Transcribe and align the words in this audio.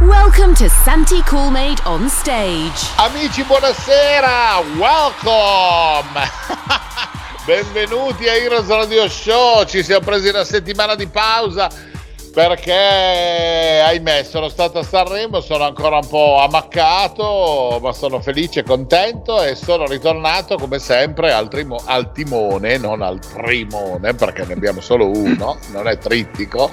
Welcome 0.00 0.54
to 0.54 0.68
Santi 0.68 1.20
Coolmade 1.22 1.84
on 1.84 2.08
stage. 2.08 2.88
Amici, 2.98 3.42
buonasera! 3.42 4.58
Welcome! 4.78 6.20
Benvenuti 7.44 8.28
a 8.28 8.36
Heroes 8.36 8.68
Radio 8.68 9.08
Show. 9.08 9.64
Ci 9.64 9.82
siamo 9.82 10.04
presi 10.04 10.28
una 10.28 10.44
settimana 10.44 10.94
di 10.94 11.08
pausa 11.08 11.68
perché, 12.32 13.82
ahimè, 13.84 14.22
sono 14.22 14.48
stato 14.48 14.78
a 14.78 14.84
Sanremo, 14.84 15.40
sono 15.40 15.64
ancora 15.64 15.96
un 15.96 16.06
po' 16.06 16.38
ammaccato, 16.38 17.80
ma 17.82 17.92
sono 17.92 18.20
felice 18.20 18.60
e 18.60 18.62
contento 18.62 19.42
e 19.42 19.56
sono 19.56 19.84
ritornato 19.86 20.56
come 20.58 20.78
sempre 20.78 21.32
al, 21.32 21.48
trimo- 21.48 21.82
al 21.84 22.12
timone, 22.12 22.78
non 22.78 23.02
al 23.02 23.18
trimone, 23.18 24.14
perché 24.14 24.44
ne 24.44 24.52
abbiamo 24.52 24.80
solo 24.80 25.10
uno, 25.10 25.58
non 25.72 25.88
è 25.88 25.98
trittico, 25.98 26.70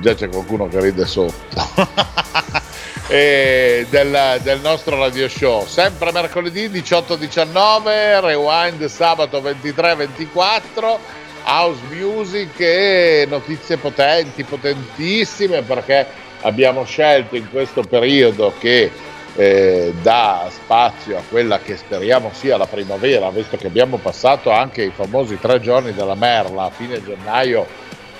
già 0.00 0.14
c'è 0.14 0.28
qualcuno 0.28 0.68
che 0.68 0.80
ride 0.80 1.06
sotto. 1.06 2.64
e 3.08 3.86
del, 3.88 4.40
del 4.42 4.60
nostro 4.60 4.98
radio 4.98 5.28
show. 5.28 5.66
Sempre 5.66 6.12
mercoledì 6.12 6.68
18-19, 6.68 8.20
rewind 8.20 8.84
sabato 8.86 9.40
23-24, 9.40 10.98
house 11.44 11.80
music 11.90 12.58
e 12.58 13.26
notizie 13.28 13.76
potenti, 13.76 14.42
potentissime 14.42 15.62
perché 15.62 16.06
abbiamo 16.42 16.84
scelto 16.84 17.36
in 17.36 17.48
questo 17.50 17.82
periodo 17.82 18.52
che 18.58 18.90
eh, 19.36 19.92
dà 20.02 20.48
spazio 20.50 21.18
a 21.18 21.22
quella 21.28 21.60
che 21.60 21.76
speriamo 21.76 22.30
sia 22.32 22.56
la 22.56 22.66
primavera, 22.66 23.30
visto 23.30 23.56
che 23.56 23.66
abbiamo 23.66 23.98
passato 23.98 24.50
anche 24.50 24.82
i 24.82 24.92
famosi 24.94 25.38
tre 25.38 25.60
giorni 25.60 25.92
della 25.92 26.14
merla 26.14 26.64
a 26.64 26.70
fine 26.70 27.02
gennaio 27.04 27.66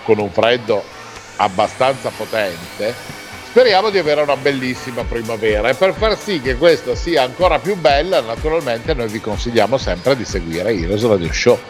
con 0.04 0.18
un 0.18 0.30
freddo 0.30 0.82
abbastanza 1.36 2.10
potente 2.16 3.25
speriamo 3.56 3.88
di 3.88 3.96
avere 3.96 4.20
una 4.20 4.36
bellissima 4.36 5.02
primavera. 5.04 5.70
E 5.70 5.74
per 5.74 5.94
far 5.94 6.18
sì 6.18 6.42
che 6.42 6.56
questa 6.56 6.94
sia 6.94 7.22
ancora 7.22 7.58
più 7.58 7.74
bella 7.74 8.20
naturalmente 8.20 8.92
noi 8.92 9.08
vi 9.08 9.18
consigliamo 9.18 9.78
sempre 9.78 10.14
di 10.14 10.26
seguire 10.26 10.74
Heroes 10.74 11.06
Radio 11.06 11.32
Show. 11.32 11.58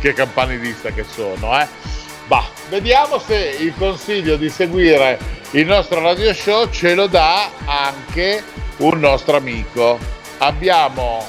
Che 0.00 0.12
campanilista 0.14 0.90
che 0.90 1.04
sono 1.04 1.60
eh. 1.60 1.66
Bah, 2.26 2.44
vediamo 2.70 3.18
se 3.18 3.56
il 3.58 3.74
consiglio 3.76 4.36
di 4.36 4.48
seguire 4.48 5.18
il 5.50 5.66
nostro 5.66 6.00
radio 6.00 6.32
show 6.34 6.68
ce 6.70 6.94
lo 6.94 7.06
dà 7.06 7.50
anche 7.66 8.42
un 8.78 8.98
nostro 8.98 9.36
amico. 9.36 9.98
Abbiamo 10.38 11.26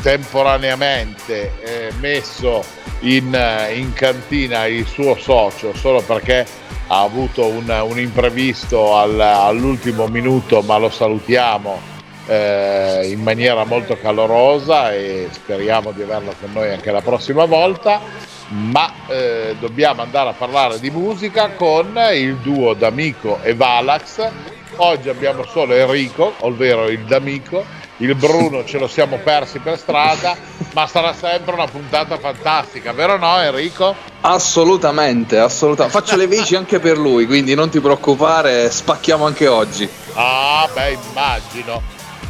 temporaneamente 0.00 1.52
eh, 1.60 1.92
messo 1.98 2.64
in, 3.00 3.36
in 3.74 3.92
cantina 3.92 4.66
il 4.66 4.86
suo 4.86 5.16
socio 5.16 5.74
solo 5.74 6.00
perché 6.02 6.59
ha 6.92 7.02
avuto 7.02 7.46
un, 7.46 7.68
un 7.88 7.98
imprevisto 8.00 8.96
al, 8.96 9.18
all'ultimo 9.20 10.08
minuto, 10.08 10.60
ma 10.62 10.76
lo 10.76 10.90
salutiamo 10.90 11.78
eh, 12.26 13.08
in 13.12 13.22
maniera 13.22 13.64
molto 13.64 13.96
calorosa 13.96 14.92
e 14.92 15.28
speriamo 15.30 15.92
di 15.92 16.02
averlo 16.02 16.32
con 16.40 16.50
noi 16.52 16.70
anche 16.72 16.90
la 16.90 17.00
prossima 17.00 17.44
volta. 17.44 18.00
Ma 18.48 18.92
eh, 19.06 19.54
dobbiamo 19.60 20.02
andare 20.02 20.30
a 20.30 20.32
parlare 20.32 20.80
di 20.80 20.90
musica 20.90 21.50
con 21.50 21.96
il 22.12 22.36
duo 22.38 22.74
D'Amico 22.74 23.38
e 23.42 23.54
Valax. 23.54 24.28
Oggi 24.76 25.08
abbiamo 25.08 25.44
solo 25.44 25.74
Enrico, 25.74 26.34
ovvero 26.40 26.88
il 26.88 27.04
D'Amico, 27.04 27.64
il 28.00 28.14
Bruno 28.14 28.64
ce 28.64 28.78
lo 28.78 28.88
siamo 28.88 29.18
persi 29.18 29.58
per 29.58 29.78
strada, 29.78 30.36
ma 30.72 30.86
sarà 30.86 31.12
sempre 31.12 31.52
una 31.52 31.66
puntata 31.66 32.18
fantastica, 32.18 32.92
vero 32.92 33.18
no 33.18 33.40
Enrico? 33.40 33.94
Assolutamente, 34.22 35.38
assolutamente. 35.38 35.98
Faccio 35.98 36.16
le 36.16 36.26
veci 36.26 36.54
anche 36.56 36.78
per 36.78 36.96
lui, 36.96 37.26
quindi 37.26 37.54
non 37.54 37.68
ti 37.68 37.78
preoccupare, 37.80 38.70
spacchiamo 38.70 39.26
anche 39.26 39.46
oggi. 39.46 39.88
Ah, 40.14 40.68
beh, 40.72 40.98
immagino. 41.10 41.82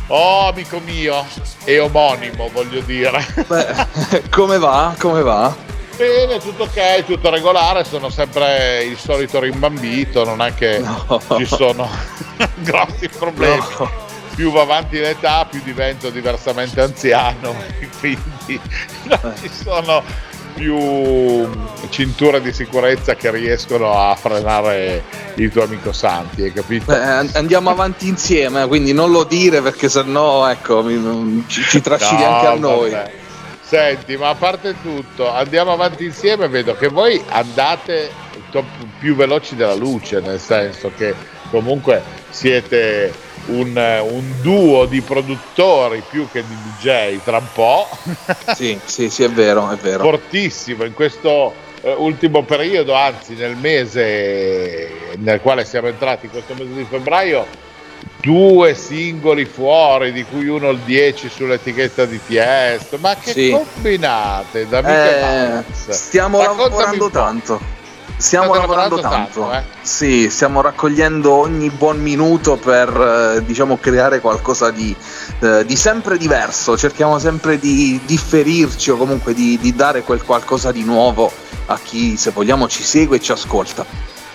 Oh, 0.08 0.48
amico 0.48 0.80
mio, 0.80 1.24
e 1.64 1.78
omonimo, 1.78 2.48
voglio 2.52 2.80
dire. 2.80 3.24
Beh, 3.46 4.22
come 4.30 4.58
va? 4.58 4.94
Come 4.98 5.22
va? 5.22 5.54
Bene, 5.96 6.38
tutto 6.38 6.64
ok, 6.64 7.04
tutto 7.04 7.30
regolare, 7.30 7.84
sono 7.84 8.08
sempre 8.08 8.82
il 8.82 8.98
solito 8.98 9.38
rimbambito, 9.38 10.24
non 10.24 10.42
è 10.42 10.52
che 10.54 10.78
no. 10.78 11.20
ci 11.36 11.44
sono 11.44 11.88
grossi 12.58 13.08
problemi. 13.08 13.62
No 13.78 14.09
più 14.40 14.50
va 14.50 14.62
avanti 14.62 14.98
l'età 14.98 15.44
più 15.44 15.60
divento 15.62 16.08
diversamente 16.08 16.80
anziano 16.80 17.54
e 17.78 17.90
quindi 18.00 18.58
non 19.04 19.34
ci 19.38 19.50
sono 19.52 20.02
più 20.54 21.46
cinture 21.90 22.40
di 22.40 22.50
sicurezza 22.50 23.16
che 23.16 23.30
riescono 23.30 23.92
a 23.92 24.14
frenare 24.14 25.04
il 25.34 25.50
tuo 25.50 25.64
amico 25.64 25.92
Santi, 25.92 26.42
hai 26.42 26.54
capito? 26.54 26.86
Beh, 26.86 27.28
andiamo 27.34 27.68
avanti 27.68 28.08
insieme, 28.08 28.66
quindi 28.66 28.94
non 28.94 29.10
lo 29.10 29.24
dire 29.24 29.60
perché 29.60 29.90
sennò 29.90 30.48
ecco, 30.48 30.86
ci, 31.46 31.62
ci 31.62 31.80
trascini 31.82 32.22
no, 32.22 32.34
anche 32.34 32.46
a 32.46 32.54
noi. 32.54 32.90
Vabbè. 32.90 33.12
Senti, 33.60 34.16
ma 34.16 34.30
a 34.30 34.34
parte 34.34 34.74
tutto, 34.82 35.30
andiamo 35.30 35.72
avanti 35.72 36.04
insieme, 36.04 36.48
vedo 36.48 36.74
che 36.76 36.88
voi 36.88 37.22
andate 37.28 38.10
più 38.98 39.14
veloci 39.14 39.54
della 39.54 39.74
luce, 39.74 40.20
nel 40.20 40.40
senso 40.40 40.90
che 40.96 41.14
comunque 41.50 42.02
siete 42.30 43.12
un, 43.50 44.02
un, 44.10 44.34
duo 44.40 44.86
di 44.86 45.00
produttori 45.00 46.02
più 46.08 46.28
che 46.30 46.44
di 46.46 46.54
DJ 46.54 47.20
tra 47.22 47.38
un 47.38 47.48
po'. 47.52 47.88
sì, 48.54 48.78
sì, 48.84 49.10
sì, 49.10 49.24
è 49.24 49.30
vero, 49.30 49.70
è 49.70 49.76
vero. 49.76 50.02
Fortissimo 50.02 50.84
in 50.84 50.94
questo 50.94 51.52
eh, 51.82 51.94
ultimo 51.96 52.44
periodo, 52.44 52.94
anzi 52.94 53.34
nel 53.34 53.56
mese 53.56 55.16
nel 55.16 55.40
quale 55.40 55.64
siamo 55.64 55.88
entrati, 55.88 56.28
questo 56.28 56.54
mese 56.54 56.74
di 56.74 56.86
febbraio, 56.88 57.46
due 58.20 58.74
singoli 58.74 59.44
fuori, 59.44 60.12
di 60.12 60.24
cui 60.24 60.46
uno 60.46 60.70
il 60.70 60.78
10 60.78 61.28
sull'etichetta 61.28 62.04
di 62.04 62.20
Tiesto. 62.24 62.98
Ma 62.98 63.16
che 63.16 63.32
sì. 63.32 63.50
combinate, 63.50 64.68
da 64.68 65.60
eh, 65.60 65.64
Stiamo 65.72 66.38
lavorando 66.38 67.10
tanto. 67.10 67.78
Stiamo 68.20 68.52
lavorando 68.52 69.00
tanto, 69.00 69.40
tanto 69.40 69.52
eh? 69.52 69.62
sì, 69.80 70.28
stiamo 70.28 70.60
raccogliendo 70.60 71.32
ogni 71.32 71.70
buon 71.70 72.02
minuto 72.02 72.58
per 72.58 72.88
eh, 73.38 73.44
diciamo 73.46 73.78
creare 73.78 74.20
qualcosa 74.20 74.70
di, 74.70 74.94
eh, 75.38 75.64
di, 75.64 75.74
sempre 75.74 76.18
diverso, 76.18 76.76
cerchiamo 76.76 77.18
sempre 77.18 77.58
di 77.58 77.98
differirci 78.04 78.90
o 78.90 78.98
comunque 78.98 79.32
di, 79.32 79.56
di, 79.58 79.74
dare 79.74 80.02
quel 80.02 80.22
qualcosa 80.22 80.70
di 80.70 80.84
nuovo 80.84 81.32
a 81.66 81.78
chi 81.82 82.18
se 82.18 82.30
vogliamo 82.30 82.68
ci 82.68 82.82
segue 82.82 83.16
e 83.16 83.20
ci 83.20 83.32
ascolta. 83.32 83.86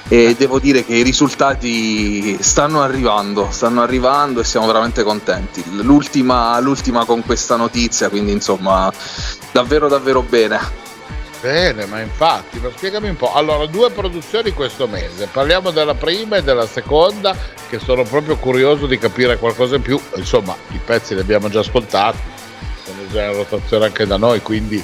E 0.07 0.17
eh. 0.17 0.35
devo 0.35 0.57
dire 0.57 0.83
che 0.83 0.95
i 0.95 1.03
risultati 1.03 2.41
stanno 2.41 2.81
arrivando, 2.81 3.49
stanno 3.51 3.83
arrivando 3.83 4.39
e 4.39 4.45
siamo 4.45 4.65
veramente 4.65 5.03
contenti. 5.03 5.63
L'ultima, 5.83 6.59
l'ultima 6.59 7.05
con 7.05 7.23
questa 7.23 7.55
notizia, 7.55 8.09
quindi 8.09 8.31
insomma 8.31 8.91
davvero 9.51 9.87
davvero 9.87 10.23
bene. 10.23 10.84
Bene, 11.45 11.85
ma 11.85 12.01
infatti, 12.01 12.57
ma 12.57 12.71
spiegami 12.75 13.07
un 13.07 13.17
po'. 13.17 13.31
Allora, 13.35 13.67
due 13.67 13.91
produzioni 13.91 14.51
questo 14.51 14.87
mese. 14.87 15.27
Parliamo 15.31 15.69
della 15.69 15.93
prima 15.93 16.37
e 16.37 16.41
della 16.41 16.65
seconda, 16.65 17.35
che 17.69 17.77
sono 17.77 18.01
proprio 18.01 18.35
curioso 18.37 18.87
di 18.87 18.97
capire 18.97 19.37
qualcosa 19.37 19.75
in 19.75 19.83
più. 19.83 20.01
Insomma, 20.15 20.55
i 20.71 20.79
pezzi 20.83 21.13
li 21.13 21.19
abbiamo 21.19 21.47
già 21.47 21.59
ascoltati, 21.59 22.17
sono 22.83 22.97
già 23.11 23.25
in 23.25 23.35
rotazione 23.35 23.85
anche 23.85 24.07
da 24.07 24.17
noi, 24.17 24.41
quindi 24.41 24.83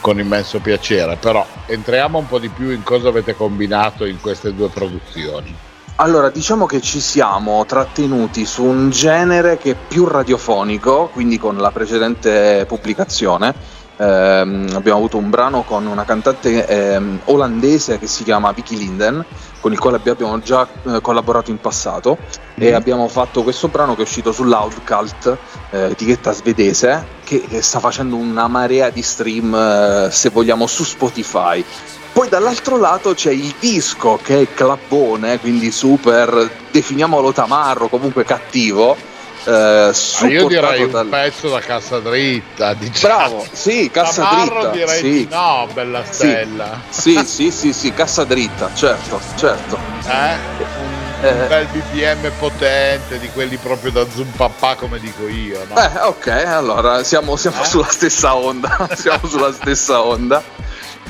con 0.00 0.20
immenso 0.20 0.60
piacere. 0.60 1.16
Però 1.16 1.44
entriamo 1.66 2.18
un 2.18 2.28
po' 2.28 2.38
di 2.38 2.50
più 2.50 2.70
in 2.70 2.84
cosa 2.84 3.08
avete 3.08 3.34
combinato 3.34 4.04
in 4.04 4.20
queste 4.20 4.54
due 4.54 4.68
produzioni. 4.68 5.52
Allora, 5.96 6.30
diciamo 6.30 6.66
che 6.66 6.80
ci 6.82 7.00
siamo 7.00 7.64
trattenuti 7.66 8.44
su 8.44 8.62
un 8.62 8.90
genere 8.90 9.56
che 9.56 9.72
è 9.72 9.76
più 9.88 10.04
radiofonico, 10.06 11.08
quindi 11.12 11.36
con 11.36 11.56
la 11.56 11.72
precedente 11.72 12.64
pubblicazione. 12.68 13.75
Ehm, 13.98 14.68
abbiamo 14.74 14.98
avuto 14.98 15.16
un 15.16 15.30
brano 15.30 15.62
con 15.62 15.86
una 15.86 16.04
cantante 16.04 16.66
ehm, 16.66 17.20
olandese 17.24 17.98
che 17.98 18.06
si 18.06 18.24
chiama 18.24 18.52
Vicky 18.52 18.76
Linden, 18.76 19.24
con 19.60 19.72
il 19.72 19.78
quale 19.78 19.96
abbiamo 19.96 20.38
già 20.40 20.66
eh, 20.84 21.00
collaborato 21.00 21.50
in 21.50 21.58
passato 21.58 22.18
mm. 22.20 22.62
e 22.62 22.72
abbiamo 22.72 23.08
fatto 23.08 23.42
questo 23.42 23.68
brano 23.68 23.94
che 23.94 24.00
è 24.00 24.04
uscito 24.04 24.32
sull'Outcult, 24.32 25.36
eh, 25.70 25.90
etichetta 25.90 26.32
svedese, 26.32 27.06
che, 27.24 27.40
che, 27.40 27.62
sta 27.62 27.80
facendo 27.80 28.16
una 28.16 28.48
marea 28.48 28.90
di 28.90 29.02
stream, 29.02 29.54
eh, 29.54 30.08
se 30.10 30.28
vogliamo, 30.28 30.66
su 30.66 30.84
Spotify. 30.84 31.64
Poi 32.12 32.28
dall'altro 32.28 32.78
lato 32.78 33.12
c'è 33.12 33.30
il 33.30 33.54
disco 33.58 34.18
che 34.22 34.42
è 34.42 34.54
clappone, 34.54 35.38
quindi 35.38 35.70
super, 35.70 36.50
definiamolo 36.70 37.32
tamarro, 37.32 37.88
comunque 37.88 38.24
cattivo. 38.24 39.14
Eh, 39.46 39.52
ah, 39.52 40.26
io 40.26 40.48
direi 40.48 40.90
dal... 40.90 41.04
un 41.04 41.10
pezzo 41.10 41.48
da 41.48 41.60
cassa 41.60 42.00
dritta 42.00 42.74
diciamo. 42.74 43.14
bravo 43.14 43.46
sì 43.52 43.88
cassa 43.92 44.24
Tamarro 44.24 44.70
dritta 44.70 44.70
direi 44.70 45.00
sì. 45.00 45.28
no 45.30 45.68
bella 45.72 46.02
stella 46.04 46.80
sì. 46.88 47.12
sì 47.12 47.24
sì 47.24 47.50
sì 47.52 47.72
sì 47.72 47.92
cassa 47.92 48.24
dritta 48.24 48.70
certo 48.74 49.20
certo 49.36 49.78
eh? 50.08 50.36
un, 50.58 51.26
eh. 51.28 51.46
bel 51.46 51.66
BPM 51.66 52.32
potente 52.40 53.20
di 53.20 53.28
quelli 53.28 53.56
proprio 53.56 53.92
da 53.92 54.04
zoom 54.10 54.32
papà 54.34 54.74
come 54.74 54.98
dico 54.98 55.28
io 55.28 55.64
no? 55.72 55.80
eh 55.80 56.00
ok 56.00 56.26
allora 56.26 57.04
siamo, 57.04 57.36
siamo 57.36 57.62
eh? 57.62 57.66
sulla 57.66 57.88
stessa 57.88 58.34
onda 58.34 58.88
siamo 58.98 59.28
sulla 59.28 59.52
stessa 59.52 60.02
onda 60.02 60.42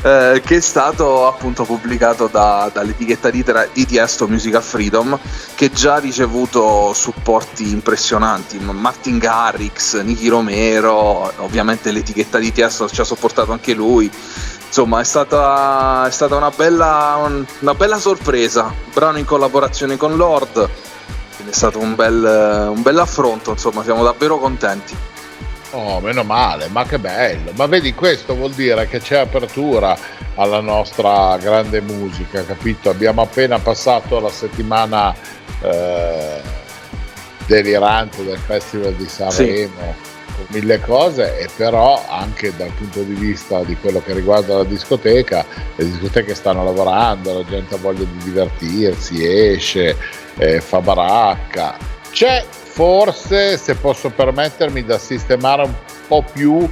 eh, 0.02 0.43
che 0.44 0.56
è 0.56 0.60
stato 0.60 1.26
appunto 1.26 1.64
pubblicato 1.64 2.28
da, 2.28 2.70
dall'etichetta 2.72 3.31
di, 3.31 3.44
di 3.72 3.87
Tiesto 3.87 4.28
Musical 4.28 4.62
Freedom 4.62 5.19
che 5.54 5.70
già 5.72 5.94
ha 5.94 5.98
ricevuto 5.98 6.93
supporti 6.93 7.70
impressionanti. 7.70 8.58
Martin 8.58 9.19
Garrix, 9.19 10.00
Nicky 10.00 10.28
Romero 10.28 11.32
ovviamente 11.38 11.90
l'etichetta 11.90 12.38
di 12.38 12.52
Tiesto 12.52 12.88
ci 12.88 13.00
ha 13.00 13.04
sopportato 13.04 13.52
anche 13.52 13.75
lui. 13.75 14.10
Insomma 14.66 15.00
è 15.00 15.04
stata, 15.04 16.06
è 16.06 16.10
stata 16.10 16.37
una, 16.37 16.50
bella, 16.50 17.19
una 17.60 17.75
bella 17.75 17.99
sorpresa. 17.99 18.72
Brano 18.92 19.19
in 19.19 19.25
collaborazione 19.25 19.96
con 19.96 20.16
Lord. 20.16 20.69
È 21.49 21.52
stato 21.52 21.78
un 21.78 21.94
bel, 21.94 22.70
un 22.75 22.82
bel 22.82 22.99
affronto 22.99 23.52
insomma 23.52 23.84
siamo 23.84 24.02
davvero 24.02 24.38
contenti 24.38 24.96
Oh, 25.70 26.00
meno 26.00 26.22
male, 26.22 26.68
ma 26.68 26.84
che 26.84 26.98
bello. 26.98 27.52
Ma 27.54 27.66
vedi, 27.66 27.92
questo 27.92 28.34
vuol 28.34 28.52
dire 28.52 28.86
che 28.86 29.00
c'è 29.00 29.18
apertura 29.18 29.96
alla 30.36 30.60
nostra 30.60 31.36
grande 31.38 31.80
musica, 31.80 32.44
capito? 32.44 32.90
Abbiamo 32.90 33.22
appena 33.22 33.58
passato 33.58 34.20
la 34.20 34.30
settimana 34.30 35.14
eh, 35.62 36.40
delirante 37.46 38.24
del 38.24 38.38
Festival 38.38 38.94
di 38.94 39.06
Sanremo. 39.06 39.94
Sì 39.94 40.14
con 40.36 40.44
mille 40.48 40.78
cose 40.80 41.38
e 41.38 41.48
però 41.56 42.04
anche 42.08 42.54
dal 42.54 42.70
punto 42.72 43.02
di 43.02 43.14
vista 43.14 43.62
di 43.64 43.74
quello 43.76 44.02
che 44.02 44.12
riguarda 44.12 44.58
la 44.58 44.64
discoteca, 44.64 45.44
le 45.74 45.84
discoteche 45.84 46.34
stanno 46.34 46.62
lavorando, 46.62 47.38
la 47.38 47.44
gente 47.44 47.74
ha 47.74 47.78
voglia 47.78 48.04
di 48.04 48.24
divertirsi, 48.24 49.26
esce, 49.26 49.96
eh, 50.36 50.60
fa 50.60 50.80
baracca. 50.80 51.76
C'è 52.10 52.44
forse, 52.76 53.56
se 53.56 53.75
posso 53.75 54.11
permettermi, 54.11 54.84
da 54.84 54.99
sistemare 54.99 55.62
un 55.62 55.73
po' 56.06 56.23
più 56.31 56.70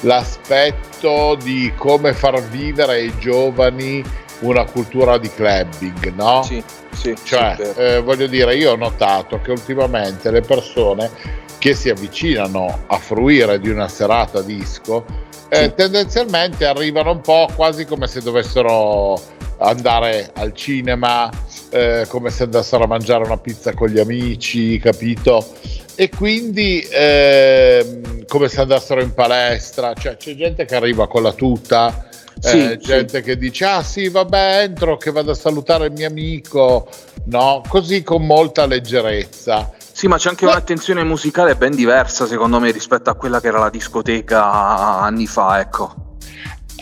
l'aspetto 0.00 1.34
di 1.42 1.72
come 1.78 2.12
far 2.12 2.42
vivere 2.42 2.92
ai 2.92 3.18
giovani 3.18 4.04
una 4.40 4.66
cultura 4.66 5.16
di 5.16 5.30
clubbing, 5.30 6.12
no? 6.12 6.42
Sì, 6.42 6.62
sì. 6.92 7.16
Cioè, 7.24 7.56
sì, 7.58 7.80
eh, 7.80 8.00
voglio 8.02 8.26
dire, 8.26 8.54
io 8.54 8.72
ho 8.72 8.76
notato 8.76 9.40
che 9.40 9.50
ultimamente 9.50 10.30
le 10.30 10.42
persone 10.42 11.10
che 11.56 11.74
si 11.74 11.88
avvicinano 11.88 12.84
a 12.86 12.98
fruire 12.98 13.58
di 13.58 13.70
una 13.70 13.88
serata 13.88 14.42
disco 14.42 15.06
eh, 15.48 15.64
sì. 15.64 15.74
tendenzialmente 15.74 16.66
arrivano 16.66 17.12
un 17.12 17.22
po' 17.22 17.48
quasi 17.56 17.86
come 17.86 18.06
se 18.06 18.20
dovessero 18.20 19.18
andare 19.58 20.30
al 20.34 20.54
cinema, 20.54 21.30
eh, 21.70 22.04
come 22.08 22.30
se 22.30 22.44
andassero 22.44 22.84
a 22.84 22.86
mangiare 22.86 23.24
una 23.24 23.38
pizza 23.38 23.72
con 23.74 23.88
gli 23.88 23.98
amici, 23.98 24.78
capito? 24.78 25.46
E 25.94 26.08
quindi 26.08 26.80
eh, 26.80 28.22
come 28.26 28.48
se 28.48 28.60
andassero 28.60 29.02
in 29.02 29.14
palestra, 29.14 29.94
cioè 29.94 30.16
c'è 30.16 30.34
gente 30.34 30.64
che 30.64 30.76
arriva 30.76 31.08
con 31.08 31.22
la 31.22 31.32
tuta. 31.32 32.06
Sì, 32.38 32.70
eh, 32.70 32.78
gente 32.78 33.18
sì. 33.18 33.22
che 33.22 33.36
dice 33.36 33.66
ah 33.66 33.82
sì 33.82 34.08
vabbè 34.08 34.62
entro 34.62 34.96
che 34.96 35.10
vado 35.10 35.32
a 35.32 35.34
salutare 35.34 35.88
il 35.88 35.92
mio 35.92 36.06
amico 36.06 36.88
no 37.24 37.60
così 37.68 38.02
con 38.02 38.24
molta 38.24 38.64
leggerezza 38.64 39.74
sì, 40.00 40.08
ma 40.08 40.16
c'è 40.16 40.30
anche 40.30 40.46
un'attenzione 40.46 41.04
musicale 41.04 41.56
ben 41.56 41.74
diversa, 41.74 42.26
secondo 42.26 42.58
me, 42.58 42.70
rispetto 42.70 43.10
a 43.10 43.14
quella 43.14 43.38
che 43.38 43.48
era 43.48 43.58
la 43.58 43.68
discoteca 43.68 44.98
anni 45.00 45.26
fa, 45.26 45.60
ecco. 45.60 46.09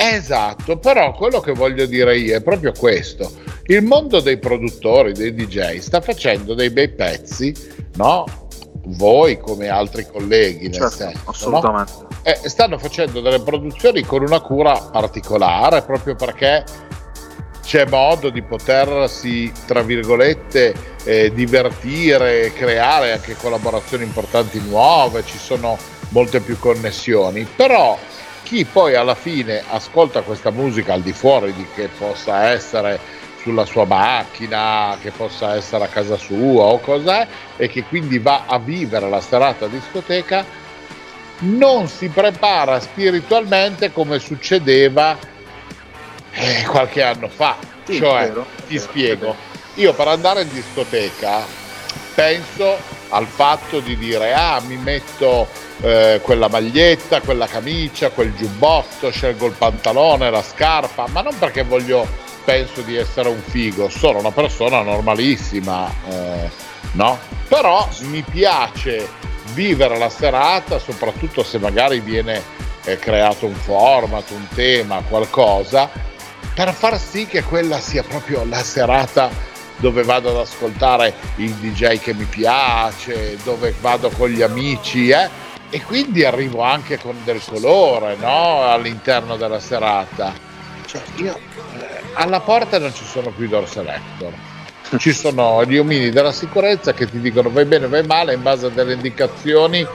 Esatto, 0.00 0.78
però 0.78 1.12
quello 1.12 1.40
che 1.40 1.52
voglio 1.52 1.84
dire 1.84 2.16
io 2.16 2.36
è 2.36 2.40
proprio 2.40 2.72
questo. 2.72 3.30
Il 3.64 3.82
mondo 3.82 4.20
dei 4.20 4.38
produttori, 4.38 5.12
dei 5.12 5.34
DJ, 5.34 5.78
sta 5.78 6.00
facendo 6.00 6.54
dei 6.54 6.70
bei 6.70 6.88
pezzi, 6.88 7.52
no? 7.96 8.24
Voi 8.90 9.38
come 9.38 9.68
altri 9.68 10.06
colleghi, 10.06 10.68
nel 10.68 10.74
certo, 10.74 10.96
senso, 10.96 11.20
assolutamente. 11.24 11.92
No? 12.00 12.08
Eh, 12.22 12.48
stanno 12.48 12.78
facendo 12.78 13.20
delle 13.20 13.40
produzioni 13.40 14.02
con 14.02 14.22
una 14.22 14.40
cura 14.40 14.78
particolare, 14.78 15.82
proprio 15.82 16.14
perché 16.14 16.64
c'è 17.62 17.84
modo 17.86 18.30
di 18.30 18.40
potersi, 18.40 19.52
tra 19.66 19.82
virgolette, 19.82 20.74
eh, 21.04 21.32
divertire, 21.34 22.52
creare 22.52 23.12
anche 23.12 23.34
collaborazioni 23.34 24.04
importanti 24.04 24.60
nuove, 24.60 25.24
ci 25.26 25.36
sono 25.36 25.76
molte 26.10 26.40
più 26.40 26.58
connessioni, 26.58 27.46
però 27.56 27.98
chi 28.48 28.64
poi 28.64 28.94
alla 28.94 29.14
fine 29.14 29.62
ascolta 29.68 30.22
questa 30.22 30.50
musica 30.50 30.94
al 30.94 31.02
di 31.02 31.12
fuori 31.12 31.52
di 31.52 31.66
che 31.74 31.88
possa 31.88 32.46
essere 32.46 32.98
sulla 33.42 33.66
sua 33.66 33.84
macchina, 33.84 34.96
che 35.02 35.10
possa 35.10 35.54
essere 35.54 35.84
a 35.84 35.88
casa 35.88 36.16
sua 36.16 36.64
o 36.64 36.80
cos'è, 36.80 37.26
e 37.58 37.68
che 37.68 37.84
quindi 37.84 38.18
va 38.18 38.44
a 38.46 38.58
vivere 38.58 39.06
la 39.10 39.20
serata 39.20 39.66
a 39.66 39.68
discoteca, 39.68 40.46
non 41.40 41.88
si 41.88 42.08
prepara 42.08 42.80
spiritualmente 42.80 43.92
come 43.92 44.18
succedeva 44.18 45.18
eh, 46.32 46.64
qualche 46.66 47.02
anno 47.02 47.28
fa. 47.28 47.54
Sì, 47.84 47.98
cioè, 47.98 48.28
vero, 48.28 48.46
ti 48.66 48.78
vero, 48.78 48.88
spiego, 48.88 49.36
io 49.74 49.92
per 49.92 50.08
andare 50.08 50.40
in 50.40 50.48
discoteca 50.50 51.44
penso 52.14 52.78
al 53.10 53.26
fatto 53.26 53.80
di 53.80 53.96
dire 53.96 54.32
ah 54.32 54.60
mi 54.60 54.76
metto 54.76 55.46
eh, 55.80 56.20
quella 56.22 56.48
maglietta, 56.48 57.20
quella 57.20 57.46
camicia, 57.46 58.10
quel 58.10 58.34
giubbotto, 58.34 59.10
scelgo 59.10 59.46
il 59.46 59.54
pantalone, 59.56 60.30
la 60.30 60.42
scarpa, 60.42 61.06
ma 61.08 61.20
non 61.20 61.36
perché 61.38 61.62
voglio, 61.62 62.06
penso 62.44 62.80
di 62.82 62.96
essere 62.96 63.28
un 63.28 63.40
figo, 63.40 63.88
sono 63.88 64.18
una 64.18 64.32
persona 64.32 64.82
normalissima, 64.82 65.90
eh, 66.08 66.50
no? 66.92 67.18
Però 67.46 67.88
mi 68.00 68.22
piace 68.22 69.08
vivere 69.52 69.98
la 69.98 70.10
serata, 70.10 70.78
soprattutto 70.78 71.42
se 71.42 71.58
magari 71.58 72.00
viene 72.00 72.42
eh, 72.84 72.98
creato 72.98 73.46
un 73.46 73.54
format, 73.54 74.30
un 74.30 74.46
tema, 74.54 75.02
qualcosa, 75.08 75.90
per 76.54 76.72
far 76.72 76.98
sì 76.98 77.26
che 77.26 77.42
quella 77.44 77.78
sia 77.78 78.02
proprio 78.02 78.44
la 78.44 78.62
serata 78.62 79.46
dove 79.76 80.02
vado 80.02 80.30
ad 80.30 80.36
ascoltare 80.38 81.14
il 81.36 81.52
DJ 81.52 82.00
che 82.00 82.12
mi 82.12 82.24
piace, 82.24 83.36
dove 83.44 83.72
vado 83.80 84.10
con 84.10 84.28
gli 84.28 84.42
amici, 84.42 85.10
eh? 85.10 85.46
E 85.70 85.82
quindi 85.82 86.24
arrivo 86.24 86.62
anche 86.62 86.98
con 86.98 87.16
del 87.24 87.40
colore 87.44 88.16
no? 88.16 88.62
all'interno 88.64 89.36
della 89.36 89.60
serata. 89.60 90.32
Cioè, 90.86 91.02
io, 91.16 91.36
eh, 91.78 92.00
alla 92.14 92.40
porta 92.40 92.78
non 92.78 92.94
ci 92.94 93.04
sono 93.04 93.30
più 93.30 93.44
i 93.44 93.48
door 93.48 93.68
selector, 93.68 94.32
ci 94.96 95.12
sono 95.12 95.64
gli 95.64 95.76
omini 95.76 96.10
della 96.10 96.32
sicurezza 96.32 96.94
che 96.94 97.08
ti 97.08 97.20
dicono 97.20 97.50
vai 97.50 97.66
bene, 97.66 97.88
vai 97.88 98.06
male 98.06 98.34
in 98.34 98.42
base 98.42 98.66
a 98.66 98.70
delle 98.70 98.94
indicazioni 98.94 99.86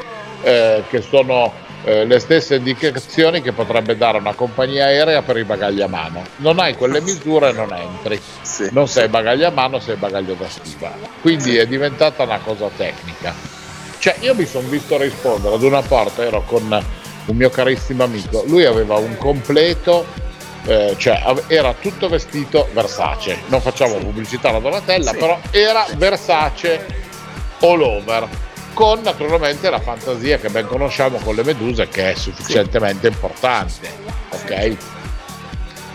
eh, 0.44 0.84
che 0.88 1.02
sono 1.02 1.52
eh, 1.84 2.06
le 2.06 2.20
stesse 2.20 2.56
indicazioni 2.56 3.42
che 3.42 3.52
potrebbe 3.52 3.98
dare 3.98 4.20
una 4.20 4.34
compagnia 4.34 4.86
aerea 4.86 5.22
per 5.22 5.38
i 5.38 5.44
bagagli 5.44 5.82
a 5.82 5.88
mano. 5.88 6.24
Non 6.38 6.60
hai 6.60 6.76
quelle 6.76 7.02
misure 7.02 7.50
e 7.50 7.54
non 7.54 7.74
entri. 7.74 8.22
Sì, 8.42 8.70
non 8.72 8.88
sei 8.88 9.08
bagaglio 9.08 9.48
a 9.48 9.52
mano, 9.52 9.80
sei 9.80 9.96
bagaglio 9.96 10.36
da 10.36 10.48
stiva. 10.48 10.94
Quindi 11.22 11.58
è 11.58 11.66
diventata 11.66 12.24
una 12.24 12.40
cosa 12.40 12.70
tecnica. 12.76 13.63
Cioè, 14.04 14.18
io 14.20 14.36
mi 14.36 14.46
sono 14.46 14.68
visto 14.68 14.98
rispondere 14.98 15.56
ad 15.56 15.64
una 15.64 15.82
porta, 15.82 16.26
ero 16.26 16.44
con 16.46 16.62
un 17.26 17.36
mio 17.38 17.50
carissimo 17.50 18.04
amico, 18.04 18.44
lui 18.48 18.66
aveva 18.66 18.98
un 18.98 19.16
completo 19.16 20.06
eh, 20.66 20.94
cioè 20.98 21.24
era 21.48 21.74
tutto 21.74 22.10
vestito 22.10 22.68
Versace. 22.74 23.44
Non 23.48 23.62
facciamo 23.62 23.94
sì. 23.94 24.04
pubblicità 24.04 24.50
alla 24.50 24.60
Donatella, 24.60 25.12
sì. 25.12 25.18
però 25.18 25.40
era 25.52 25.86
Versace 25.96 26.86
all 27.62 27.82
over 27.82 28.28
con 28.74 29.00
naturalmente 29.04 29.70
la 29.70 29.80
fantasia 29.80 30.38
che 30.38 30.50
ben 30.50 30.68
conosciamo 30.68 31.18
con 31.20 31.36
le 31.36 31.46
meduse 31.46 31.88
che 31.88 32.12
è 32.12 32.16
sufficientemente 32.16 33.08
sì. 33.08 33.14
importante. 33.14 33.90
Ok? 34.32 34.78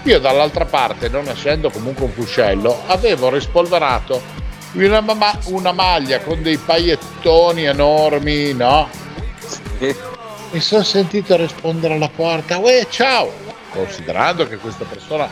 Io 0.05 0.19
dall'altra 0.19 0.65
parte, 0.65 1.11
non 1.11 1.29
essendo 1.29 1.69
comunque 1.69 2.07
un 2.07 2.13
fuscello, 2.13 2.85
avevo 2.87 3.29
rispolverato 3.29 4.47
una, 4.73 5.01
ma- 5.01 5.39
una 5.45 5.73
maglia 5.73 6.21
con 6.21 6.43
dei 6.43 6.57
paiettoni 6.57 7.65
enormi, 7.65 8.53
no? 8.53 8.89
Sì. 9.79 9.95
Mi 10.51 10.61
sono 10.61 10.83
sentito 10.83 11.37
rispondere 11.37 11.95
alla 11.95 12.09
porta, 12.09 12.59
uè 12.59 12.87
ciao, 12.89 13.33
considerando 13.71 14.49
che 14.49 14.57
questa 14.57 14.85
persona 14.85 15.29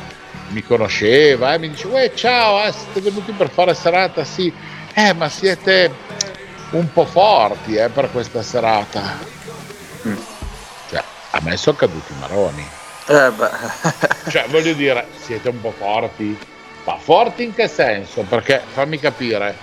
mi 0.49 0.63
conosceva 0.63 1.53
e 1.53 1.55
eh, 1.55 1.59
mi 1.59 1.71
dice, 1.71 1.87
uè 1.87 2.13
ciao, 2.15 2.63
eh, 2.65 2.73
siete 2.73 3.01
venuti 3.01 3.33
per 3.33 3.51
fare 3.51 3.75
serata? 3.75 4.25
Sì, 4.25 4.53
eh 4.95 5.13
ma 5.15 5.29
siete 5.29 5.91
un 6.71 6.93
po' 6.93 7.07
forti 7.07 7.77
eh, 7.77 7.89
per 7.89 8.11
questa 8.11 8.43
serata. 8.43 9.19
Mm. 10.07 10.17
Cioè, 10.89 11.03
a 11.31 11.41
me 11.43 11.57
sono 11.57 11.77
caduti 11.77 12.13
i 12.13 12.19
maroni. 12.19 12.69
Eh 13.09 13.31
cioè, 14.31 14.47
voglio 14.49 14.73
dire, 14.73 15.07
siete 15.19 15.49
un 15.49 15.61
po' 15.61 15.73
forti? 15.77 16.37
Ma 16.87 16.97
forti 16.99 17.43
in 17.43 17.53
che 17.53 17.67
senso? 17.67 18.23
Perché 18.23 18.63
fammi 18.65 19.01
capire, 19.01 19.57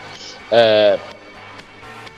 eh, 0.49 0.99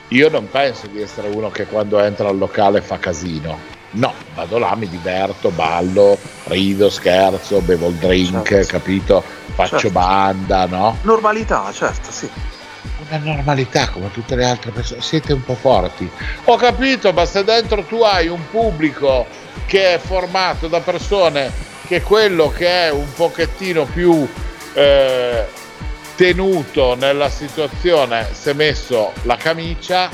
io 0.08 0.30
non 0.30 0.50
penso 0.50 0.88
di 0.88 1.00
essere 1.00 1.28
uno 1.28 1.52
che 1.52 1.68
quando 1.68 2.00
entra 2.00 2.28
al 2.28 2.38
locale 2.40 2.82
fa 2.82 2.98
casino. 2.98 3.74
No, 3.92 4.12
vado 4.34 4.58
là, 4.58 4.76
mi 4.76 4.90
diverto, 4.90 5.52
ballo, 5.52 6.18
rido, 6.46 6.90
scherzo, 6.90 7.62
bevo 7.62 7.90
il 7.90 7.96
drink, 7.96 8.48
certo. 8.48 8.72
capito? 8.72 9.24
Faccio 9.54 9.78
certo. 9.78 9.92
banda, 9.92 10.66
no? 10.66 10.98
Normalità, 11.04 11.72
certo, 11.72 12.12
sì. 12.12 12.28
Una 13.08 13.20
normalità 13.20 13.90
come 13.90 14.12
tutte 14.12 14.36
le 14.36 14.44
altre 14.44 14.72
persone, 14.72 15.02
siete 15.02 15.34
un 15.34 15.44
po' 15.44 15.56
forti. 15.56 16.10
Ho 16.46 16.56
capito, 16.56 17.14
ma 17.14 17.26
se 17.26 17.44
dentro 17.44 17.84
tu 17.84 18.02
hai 18.02 18.28
un 18.28 18.42
pubblico 18.50 19.28
che 19.68 19.94
è 19.94 19.98
formato 20.00 20.68
da 20.68 20.80
persone 20.80 21.52
che 21.86 22.02
quello 22.02 22.50
che 22.50 22.88
è 22.88 22.92
un 22.92 23.06
pochettino 23.14 23.86
più 23.86 24.28
eh, 24.75 25.46
tenuto 26.15 26.96
nella 26.96 27.29
situazione 27.29 28.27
si 28.34 28.50
è 28.50 28.53
messo 28.53 29.12
la 29.24 29.38
camicia 29.38 30.10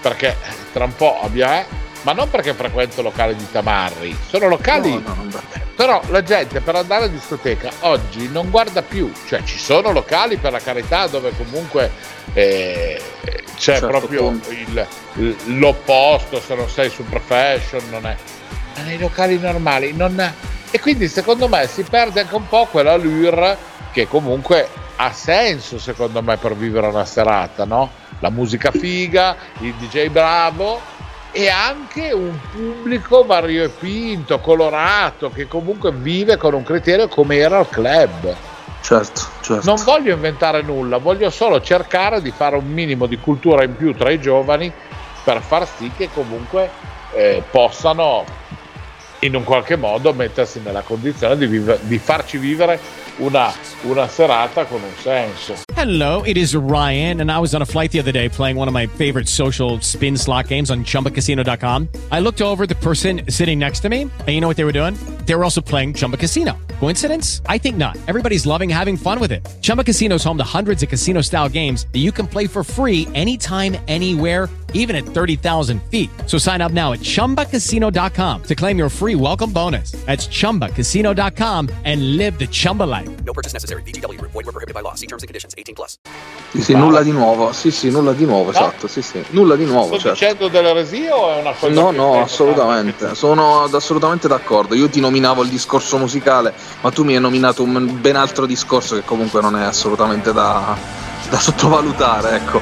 perché 0.00 0.36
tra 0.72 0.84
un 0.84 0.94
po' 0.94 1.20
abbiamo 1.22 1.86
ma 2.02 2.12
non 2.12 2.30
perché 2.30 2.54
frequento 2.54 3.02
locali 3.02 3.34
di 3.34 3.50
tamarri 3.50 4.16
sono 4.28 4.46
locali 4.46 4.92
no, 4.92 5.14
no, 5.14 5.42
però 5.74 6.00
la 6.08 6.22
gente 6.22 6.60
per 6.60 6.76
andare 6.76 7.04
a 7.04 7.08
discoteca 7.08 7.70
oggi 7.80 8.28
non 8.28 8.50
guarda 8.50 8.82
più 8.82 9.12
cioè 9.26 9.42
ci 9.42 9.58
sono 9.58 9.90
locali 9.90 10.36
per 10.36 10.52
la 10.52 10.60
carità 10.60 11.06
dove 11.08 11.32
comunque 11.36 11.90
eh, 12.34 13.00
c'è 13.56 13.80
certo 13.80 13.86
proprio 13.88 14.38
il, 14.50 14.86
l'opposto 15.46 16.40
se 16.40 16.54
non 16.54 16.68
sei 16.68 16.90
super 16.90 17.20
fashion 17.20 17.82
non 17.90 18.06
è 18.06 18.16
ma 18.76 18.82
nei 18.82 18.98
locali 18.98 19.38
normali 19.38 19.92
non 19.92 20.20
è 20.20 20.32
e 20.70 20.80
quindi 20.80 21.08
secondo 21.08 21.48
me 21.48 21.66
si 21.66 21.82
perde 21.82 22.20
anche 22.20 22.34
un 22.34 22.46
po' 22.48 22.66
quella 22.70 22.96
lure 22.96 23.56
che 23.92 24.06
comunque 24.06 24.68
ha 24.96 25.12
senso 25.12 25.78
secondo 25.78 26.22
me 26.22 26.36
per 26.36 26.54
vivere 26.54 26.88
una 26.88 27.04
serata, 27.04 27.64
no? 27.64 27.90
La 28.20 28.30
musica 28.30 28.70
figa, 28.70 29.36
il 29.60 29.74
DJ 29.74 30.08
bravo 30.08 30.80
e 31.30 31.48
anche 31.48 32.12
un 32.12 32.36
pubblico 32.50 33.24
variopinto, 33.24 34.40
colorato, 34.40 35.30
che 35.30 35.46
comunque 35.46 35.92
vive 35.92 36.36
con 36.36 36.54
un 36.54 36.64
criterio 36.64 37.06
come 37.08 37.36
era 37.36 37.60
il 37.60 37.68
club. 37.68 38.34
Certo, 38.80 39.20
certo. 39.40 39.64
Non 39.64 39.82
voglio 39.84 40.14
inventare 40.14 40.62
nulla, 40.62 40.96
voglio 40.98 41.30
solo 41.30 41.60
cercare 41.60 42.22
di 42.22 42.30
fare 42.30 42.56
un 42.56 42.66
minimo 42.66 43.06
di 43.06 43.18
cultura 43.18 43.62
in 43.62 43.76
più 43.76 43.94
tra 43.94 44.10
i 44.10 44.20
giovani 44.20 44.72
per 45.22 45.42
far 45.42 45.68
sì 45.68 45.90
che 45.96 46.08
comunque 46.12 46.70
eh, 47.12 47.42
possano 47.50 48.24
in 49.20 49.34
un 49.34 49.44
qualche 49.44 49.76
modo 49.76 50.12
mettersi 50.12 50.60
nella 50.60 50.82
condizione 50.82 51.36
di, 51.36 51.46
vive- 51.46 51.78
di 51.82 51.98
farci 51.98 52.38
vivere 52.38 52.78
una, 53.18 53.52
una 53.82 54.08
serata 54.08 54.64
con 54.64 54.82
un 54.82 54.92
senso. 55.00 55.54
Hello, 55.74 56.22
it 56.24 56.36
is 56.36 56.54
Ryan, 56.54 57.20
and 57.20 57.30
I 57.30 57.38
was 57.38 57.54
on 57.54 57.62
a 57.62 57.66
flight 57.66 57.90
the 57.92 58.00
other 58.00 58.12
day 58.12 58.28
playing 58.28 58.56
one 58.56 58.68
of 58.68 58.74
my 58.74 58.86
favorite 58.86 59.28
social 59.28 59.80
spin 59.80 60.16
slot 60.16 60.48
games 60.48 60.70
on 60.70 60.84
chumbacasino.com. 60.84 61.88
I 62.10 62.20
looked 62.20 62.40
over 62.40 62.66
the 62.66 62.74
person 62.74 63.22
sitting 63.28 63.58
next 63.58 63.80
to 63.80 63.88
me, 63.88 64.02
and 64.02 64.28
you 64.28 64.40
know 64.40 64.48
what 64.48 64.56
they 64.56 64.64
were 64.64 64.72
doing? 64.72 64.96
They 65.28 65.34
were 65.34 65.44
also 65.44 65.60
playing 65.60 65.92
Chumba 65.92 66.16
Casino. 66.16 66.56
Coincidence? 66.80 67.42
I 67.46 67.58
think 67.58 67.76
not. 67.76 67.98
Everybody's 68.08 68.46
loving 68.46 68.70
having 68.70 68.96
fun 68.96 69.20
with 69.20 69.30
it. 69.30 69.46
Chumba 69.60 69.84
Casino 69.84 70.14
is 70.14 70.24
home 70.24 70.38
to 70.38 70.44
hundreds 70.44 70.82
of 70.82 70.88
casino 70.88 71.20
style 71.20 71.50
games 71.50 71.86
that 71.92 71.98
you 71.98 72.12
can 72.12 72.26
play 72.26 72.46
for 72.46 72.64
free 72.64 73.06
anytime, 73.14 73.76
anywhere, 73.88 74.48
even 74.72 74.96
at 74.96 75.04
30,000 75.04 75.82
feet. 75.90 76.08
So 76.26 76.38
sign 76.38 76.60
up 76.62 76.72
now 76.72 76.92
at 76.92 77.00
chumbacasino.com 77.00 78.42
to 78.44 78.54
claim 78.54 78.78
your 78.78 78.88
free 78.88 79.16
welcome 79.16 79.52
bonus. 79.52 79.92
That's 80.06 80.28
chumbacasino.com 80.28 81.68
and 81.84 82.16
live 82.16 82.38
the 82.38 82.46
Chumba 82.46 82.84
life. 82.84 83.08
No 83.24 83.34
purchase 83.34 83.52
necessary. 83.52 83.82
DTW, 83.82 84.18
void, 84.20 84.34
were 84.34 84.44
prohibited 84.44 84.74
by 84.74 84.80
law. 84.80 84.94
See 84.94 85.06
terms 85.06 85.22
and 85.22 85.28
conditions 85.28 85.54
18 85.58 85.74
plus. 85.74 85.98
Sì, 86.52 86.62
sì, 86.62 86.74
nulla 86.74 87.02
di 87.02 87.12
nuovo. 87.12 87.52
Sì, 87.52 87.70
sì, 87.70 87.90
nulla 87.90 88.14
di 88.14 88.24
nuovo, 88.24 88.44
no? 88.44 88.50
esatto. 88.50 88.86
Sì, 88.86 89.02
sì, 89.02 89.22
nulla 89.30 89.56
di 89.56 89.66
nuovo. 89.66 89.98
Sto 89.98 90.14
certo. 90.14 90.18
dicendo 90.18 90.48
dell'eresia 90.48 91.14
o 91.14 91.34
è 91.34 91.40
una 91.40 91.52
cosa? 91.52 91.72
No, 91.72 91.90
no, 91.90 92.22
assolutamente. 92.22 93.14
Sono 93.14 93.64
assolutamente 93.64 94.28
d'accordo. 94.28 94.74
Io 94.74 94.88
ti 94.88 95.00
nominavo 95.18 95.42
il 95.42 95.48
discorso 95.48 95.98
musicale 95.98 96.54
ma 96.80 96.90
tu 96.90 97.04
mi 97.04 97.14
hai 97.14 97.20
nominato 97.20 97.62
un 97.62 98.00
ben 98.00 98.16
altro 98.16 98.46
discorso 98.46 98.94
che 98.94 99.04
comunque 99.04 99.40
non 99.40 99.56
è 99.56 99.64
assolutamente 99.64 100.32
da, 100.32 100.76
da 101.28 101.38
sottovalutare, 101.38 102.36
ecco. 102.36 102.60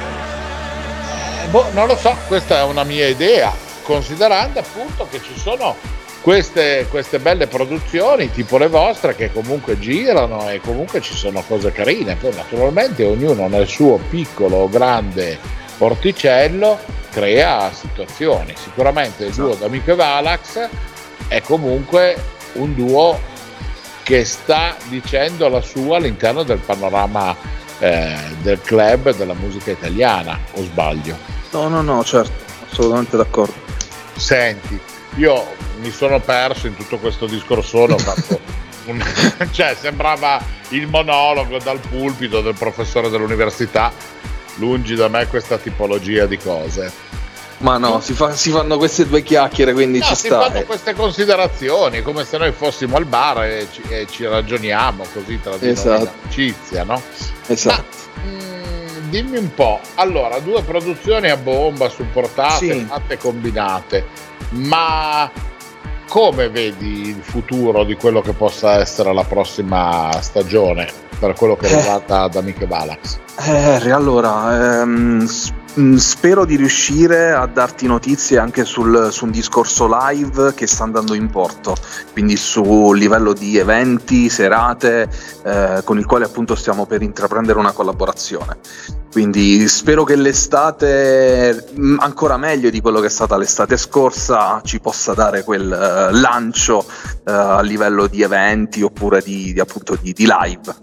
Eh, 1.43 1.47
boh, 1.49 1.67
non 1.73 1.87
lo 1.87 1.95
so, 1.95 2.15
questa 2.27 2.57
è 2.57 2.63
una 2.63 2.83
mia 2.83 3.07
idea, 3.07 3.53
considerando 3.83 4.59
appunto 4.59 5.07
che 5.09 5.21
ci 5.21 5.39
sono 5.39 5.75
queste, 6.21 6.87
queste, 6.89 7.19
belle 7.19 7.47
produzioni 7.47 8.29
tipo 8.31 8.57
le 8.57 8.67
vostre 8.67 9.15
che 9.15 9.31
comunque 9.31 9.79
girano 9.79 10.49
e 10.49 10.59
comunque 10.59 10.99
ci 10.99 11.15
sono 11.15 11.43
cose 11.47 11.71
carine. 11.71 12.15
Poi 12.15 12.33
naturalmente 12.35 13.05
ognuno 13.05 13.47
nel 13.47 13.67
suo 13.67 13.99
piccolo 14.09 14.57
o 14.57 14.69
grande 14.69 15.37
orticello 15.77 16.79
crea 17.11 17.71
situazioni. 17.71 18.53
Sicuramente 18.57 19.25
il 19.25 19.33
duo 19.33 19.51
esatto. 19.51 19.65
d'Amico 19.65 19.91
e 19.91 19.95
Valax 19.95 20.69
è 21.29 21.41
comunque 21.41 22.15
un 22.57 22.75
duo 22.75 23.19
che 24.03 24.23
sta 24.23 24.75
dicendo 24.87 25.49
la 25.49 25.61
sua 25.61 25.97
all'interno 25.97 26.43
del 26.43 26.59
panorama 26.59 27.35
eh, 27.79 28.15
del 28.41 28.61
club 28.61 29.13
della 29.15 29.33
musica 29.33 29.71
italiana, 29.71 30.39
o 30.53 30.63
sbaglio? 30.63 31.17
No, 31.51 31.67
no, 31.67 31.81
no, 31.81 32.03
certo, 32.03 32.31
assolutamente 32.69 33.17
d'accordo. 33.17 33.53
Senti, 34.15 34.79
io 35.15 35.45
mi 35.79 35.91
sono 35.91 36.19
perso 36.19 36.67
in 36.67 36.75
tutto 36.75 36.97
questo 36.97 37.25
discorsone, 37.25 37.93
ho 37.93 37.97
fatto 37.97 38.39
un, 38.87 39.03
cioè 39.51 39.75
sembrava 39.79 40.41
il 40.69 40.87
monologo 40.87 41.57
dal 41.59 41.79
pulpito 41.79 42.41
del 42.41 42.55
professore 42.55 43.09
dell'università, 43.09 43.91
lungi 44.55 44.95
da 44.95 45.07
me 45.07 45.27
questa 45.27 45.57
tipologia 45.57 46.25
di 46.25 46.37
cose 46.37 47.05
ma 47.59 47.77
no, 47.77 47.99
si, 48.01 48.13
fa, 48.13 48.33
si, 48.33 48.51
fanno 48.51 48.77
queste 48.77 49.07
due 49.07 49.23
chiacchiere, 49.23 49.73
quindi 49.73 49.99
no, 49.99 50.05
ci 50.05 50.15
si 50.15 50.27
sta. 50.27 50.41
fanno 50.41 50.63
queste 50.63 50.93
considerazioni, 50.93 52.01
come 52.01 52.23
se 52.23 52.37
noi 52.37 52.51
fossimo 52.51 52.97
al 52.97 53.05
bar 53.05 53.43
e 53.43 53.67
ci, 53.71 53.81
e 53.87 54.05
ci 54.09 54.25
ragioniamo 54.25 55.03
così 55.11 55.39
tra 55.41 55.57
di 55.57 55.69
esatto. 55.69 56.03
noi 56.03 56.09
amicizia, 56.23 56.83
no? 56.83 57.01
Esatto. 57.47 57.95
Ma, 58.15 58.31
mm, 58.31 59.09
dimmi 59.09 59.37
un 59.37 59.53
po', 59.53 59.79
allora, 59.95 60.39
due 60.39 60.61
produzioni 60.61 61.29
a 61.29 61.37
bomba 61.37 61.89
supportate, 61.89 62.73
sì. 62.73 62.85
fatte 62.87 63.17
combinate, 63.17 64.05
ma 64.49 65.31
come 66.07 66.49
vedi 66.49 67.09
il 67.09 67.21
futuro 67.21 67.83
di 67.83 67.95
quello 67.95 68.21
che 68.21 68.33
possa 68.33 68.79
essere 68.79 69.13
la 69.13 69.23
prossima 69.23 70.09
stagione 70.21 70.87
per 71.19 71.33
quello 71.33 71.55
che 71.55 71.67
eh. 71.67 71.75
riguarda 71.75 72.29
eh. 72.29 72.37
Amiche 72.37 72.65
Balax? 72.65 73.17
Eh, 73.45 73.91
allora, 73.91 74.81
ehm, 74.81 75.27
spero 75.97 76.45
di 76.45 76.55
riuscire 76.55 77.31
a 77.31 77.45
darti 77.45 77.85
notizie 77.85 78.39
anche 78.39 78.65
sul, 78.65 79.09
su 79.11 79.25
un 79.25 79.31
discorso 79.31 79.87
live 79.87 80.53
che 80.55 80.65
sta 80.65 80.83
andando 80.83 81.13
in 81.13 81.29
porto, 81.29 81.75
quindi 82.13 82.35
su 82.35 82.93
livello 82.93 83.33
di 83.33 83.57
eventi, 83.57 84.29
serate, 84.29 85.07
eh, 85.43 85.81
con 85.83 85.99
il 85.99 86.05
quale 86.05 86.25
appunto 86.25 86.55
stiamo 86.55 86.85
per 86.85 87.03
intraprendere 87.03 87.59
una 87.59 87.73
collaborazione. 87.73 88.57
Quindi 89.11 89.67
spero 89.67 90.03
che 90.03 90.15
l'estate, 90.15 91.67
mm, 91.77 91.99
ancora 91.99 92.37
meglio 92.37 92.69
di 92.69 92.81
quello 92.81 92.99
che 92.99 93.07
è 93.07 93.11
stata 93.11 93.37
l'estate 93.37 93.77
scorsa, 93.77 94.61
ci 94.63 94.79
possa 94.79 95.13
dare 95.13 95.43
quel 95.43 95.65
uh, 95.65 96.15
lancio 96.15 96.79
uh, 96.79 97.21
a 97.23 97.61
livello 97.61 98.07
di 98.07 98.21
eventi 98.21 98.81
oppure 98.81 99.21
di, 99.21 99.53
di 99.53 99.59
appunto 99.59 99.95
di, 99.99 100.13
di 100.13 100.27
live. 100.27 100.75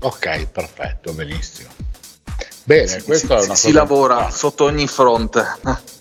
Ok, 0.00 0.46
perfetto, 0.52 1.12
benissimo. 1.12 1.87
Bene, 2.68 2.86
si, 2.86 3.02
questo 3.02 3.38
si, 3.38 3.42
è 3.42 3.46
una 3.46 3.54
si 3.54 3.72
lavora 3.72 4.26
ah. 4.26 4.30
sotto 4.30 4.64
ogni 4.64 4.86
fronte. 4.86 5.42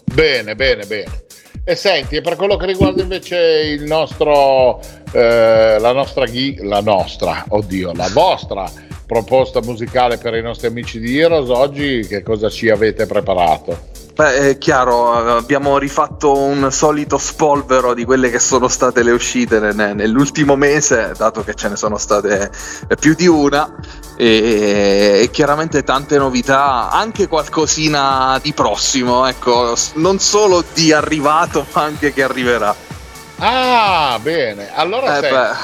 Bene, 0.03 0.53
bene, 0.53 0.85
bene. 0.85 1.23
E 1.63 1.75
senti, 1.77 2.19
per 2.19 2.35
quello 2.35 2.57
che 2.57 2.65
riguarda 2.65 3.01
invece 3.01 3.37
il 3.37 3.83
nostro, 3.83 4.81
eh, 5.13 5.77
la 5.79 5.93
nostra, 5.93 6.25
ghi- 6.25 6.59
la 6.63 6.81
nostra, 6.81 7.45
oddio, 7.47 7.93
la 7.93 8.09
vostra 8.11 8.69
proposta 9.07 9.61
musicale 9.61 10.17
per 10.17 10.35
i 10.35 10.41
nostri 10.41 10.67
amici 10.67 10.99
di 10.99 11.17
Heroes, 11.17 11.49
oggi 11.49 12.05
che 12.07 12.21
cosa 12.21 12.49
ci 12.49 12.69
avete 12.69 13.05
preparato? 13.05 13.95
Beh, 14.13 14.49
è 14.49 14.57
chiaro, 14.57 15.13
abbiamo 15.13 15.77
rifatto 15.77 16.35
un 16.35 16.71
solito 16.71 17.19
spolvero 17.19 17.93
di 17.93 18.03
quelle 18.03 18.31
che 18.31 18.39
sono 18.39 18.67
state 18.67 19.03
le 19.03 19.11
uscite 19.11 19.59
nell'ultimo 19.59 20.55
mese, 20.55 21.13
dato 21.15 21.43
che 21.43 21.53
ce 21.53 21.69
ne 21.69 21.75
sono 21.75 21.99
state 21.99 22.49
più 22.99 23.13
di 23.13 23.27
una, 23.27 23.75
e, 24.17 25.19
e 25.21 25.29
chiaramente 25.31 25.83
tante 25.83 26.17
novità, 26.17 26.89
anche 26.89 27.27
qualcosina 27.27 28.39
di 28.41 28.53
prossimo, 28.53 29.27
ecco, 29.27 29.75
non 29.93 30.17
solo 30.17 30.63
di 30.73 30.91
arrivato, 30.91 31.67
ma 31.73 31.83
anche 31.83 32.11
che 32.11 32.23
arriverà. 32.23 32.75
Ah, 33.37 34.17
bene, 34.19 34.73
allora 34.73 35.19
eh, 35.19 35.55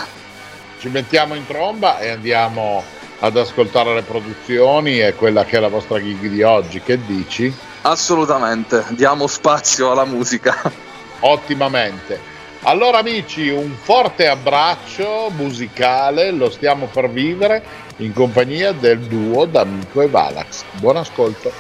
ci 0.78 0.90
mettiamo 0.90 1.34
in 1.34 1.48
tromba 1.48 1.98
e 1.98 2.10
andiamo 2.10 3.02
ad 3.24 3.38
ascoltare 3.38 3.94
le 3.94 4.02
produzioni 4.02 5.00
e 5.00 5.14
quella 5.14 5.46
che 5.46 5.56
è 5.56 5.60
la 5.60 5.70
vostra 5.70 5.98
gig 5.98 6.28
di 6.28 6.44
oggi, 6.44 6.82
che 6.82 7.00
dici? 7.06 7.54
Assolutamente, 7.84 8.84
diamo 8.90 9.28
spazio 9.28 9.92
alla 9.92 10.04
musica. 10.06 10.72
Ottimamente. 11.22 12.32
Allora 12.64 13.00
amici, 13.00 13.48
un 13.48 13.76
forte 13.82 14.28
abbraccio 14.28 15.32
musicale, 15.36 16.32
lo 16.32 16.50
stiamo 16.50 16.88
per 16.88 17.10
vivere 17.10 17.64
in 17.98 18.14
compagnia 18.14 18.74
del 18.74 19.00
duo 19.00 19.46
D'Amico 19.46 20.02
e 20.02 20.08
Valax. 20.08 20.64
Buon 20.74 20.98
ascolto. 20.98 21.52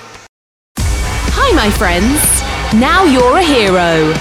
Hi 1.35 1.53
my 1.53 1.69
friends, 1.71 2.43
now 2.73 3.05
you're 3.05 3.37
a 3.37 3.43
hero. 3.43 4.13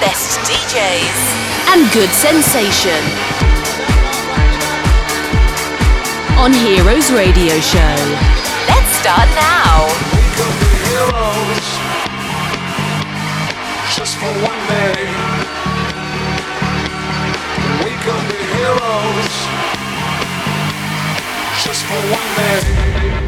Best 0.00 0.38
DJs 0.40 1.72
and 1.72 1.92
good 1.92 2.10
sensation. 2.10 3.27
On 6.38 6.52
Heroes 6.52 7.10
Radio 7.10 7.58
Show. 7.58 7.96
Let's 8.68 8.92
start 9.00 9.28
now. 9.34 9.88
heroes 10.86 11.66
just 13.96 14.16
for 14.16 14.32
one 14.46 14.60
day. 14.68 15.04
Heroes 18.54 19.34
just 21.64 21.82
for 21.84 22.00
one 22.14 22.30
day. 22.36 23.27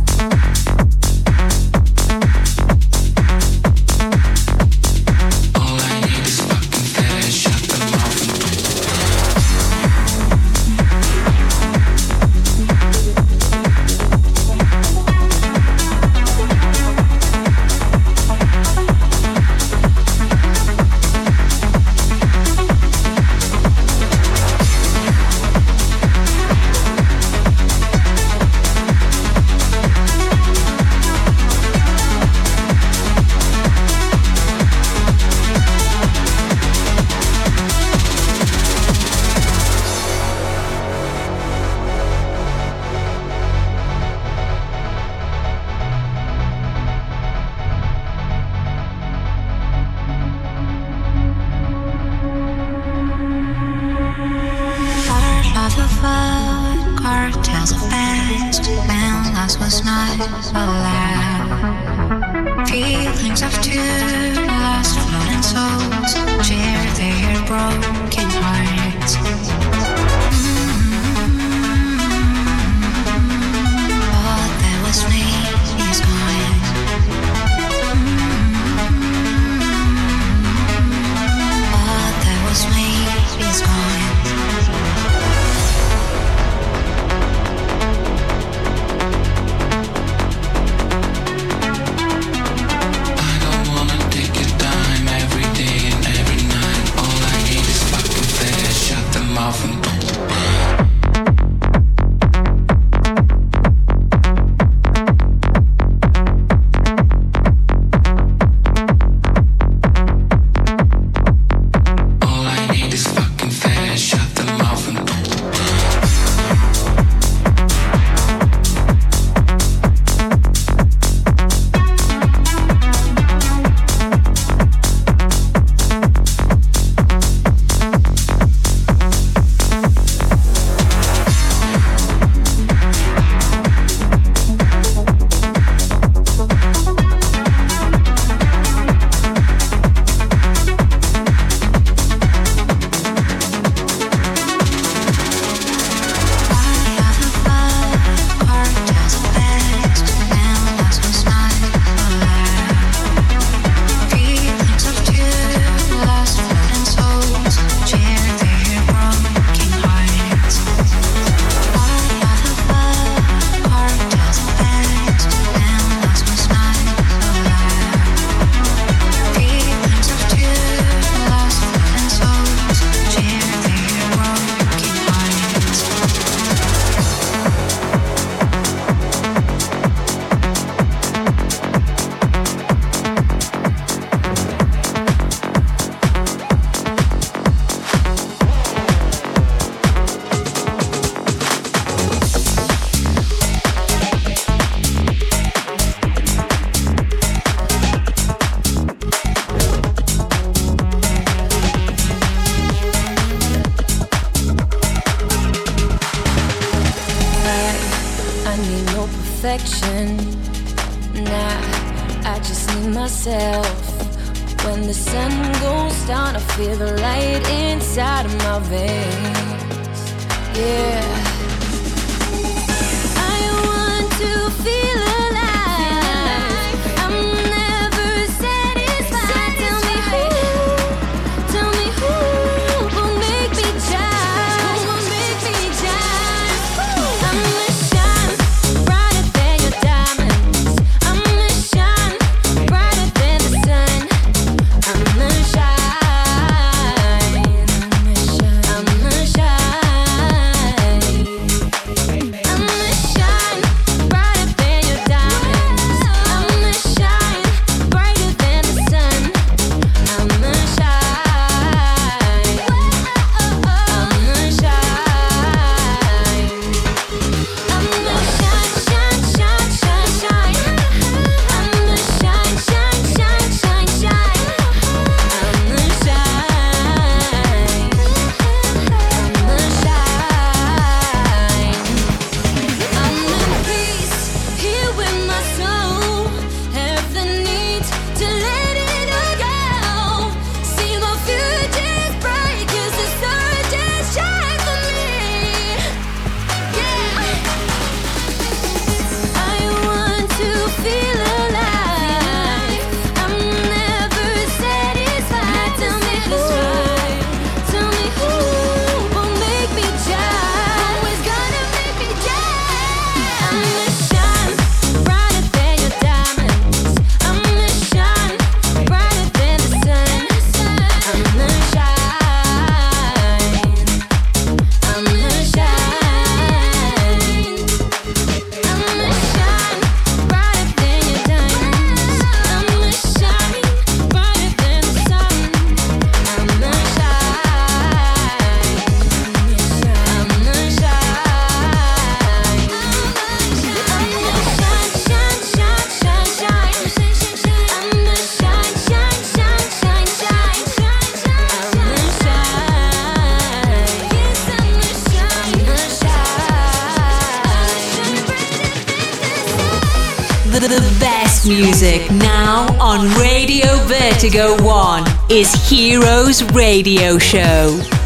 Is 365.41 365.55
Heroes 365.67 366.43
Radio 366.53 367.17
Show. 367.17 368.00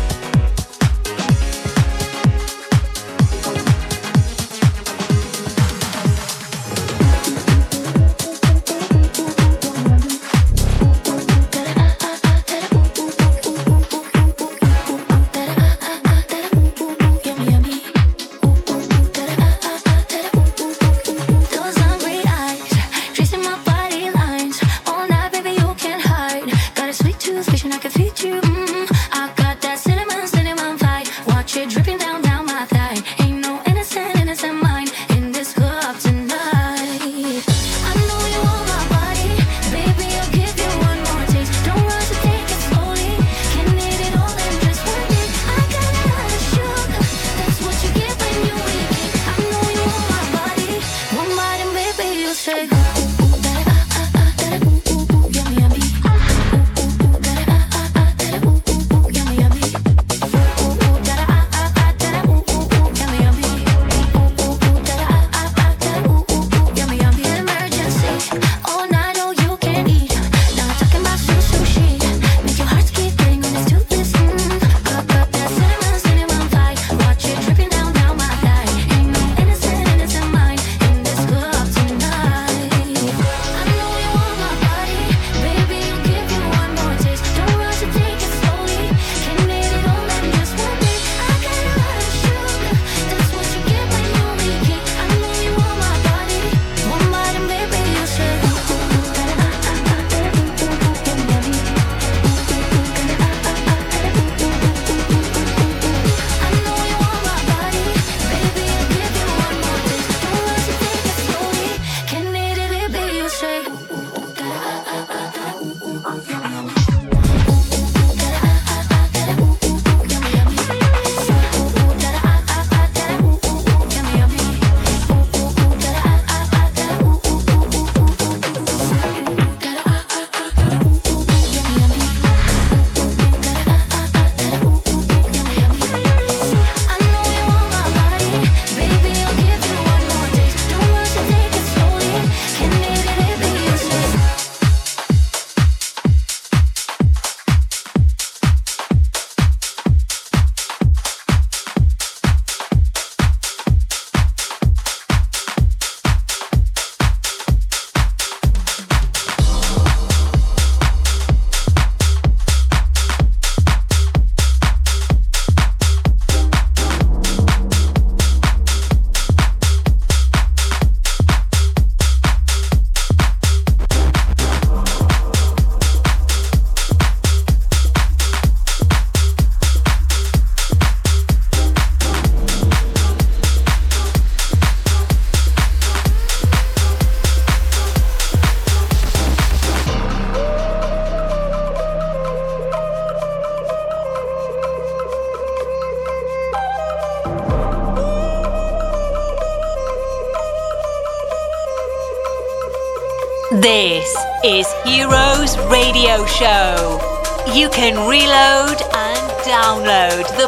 I'm 116.06 116.22
coming. 116.22 116.45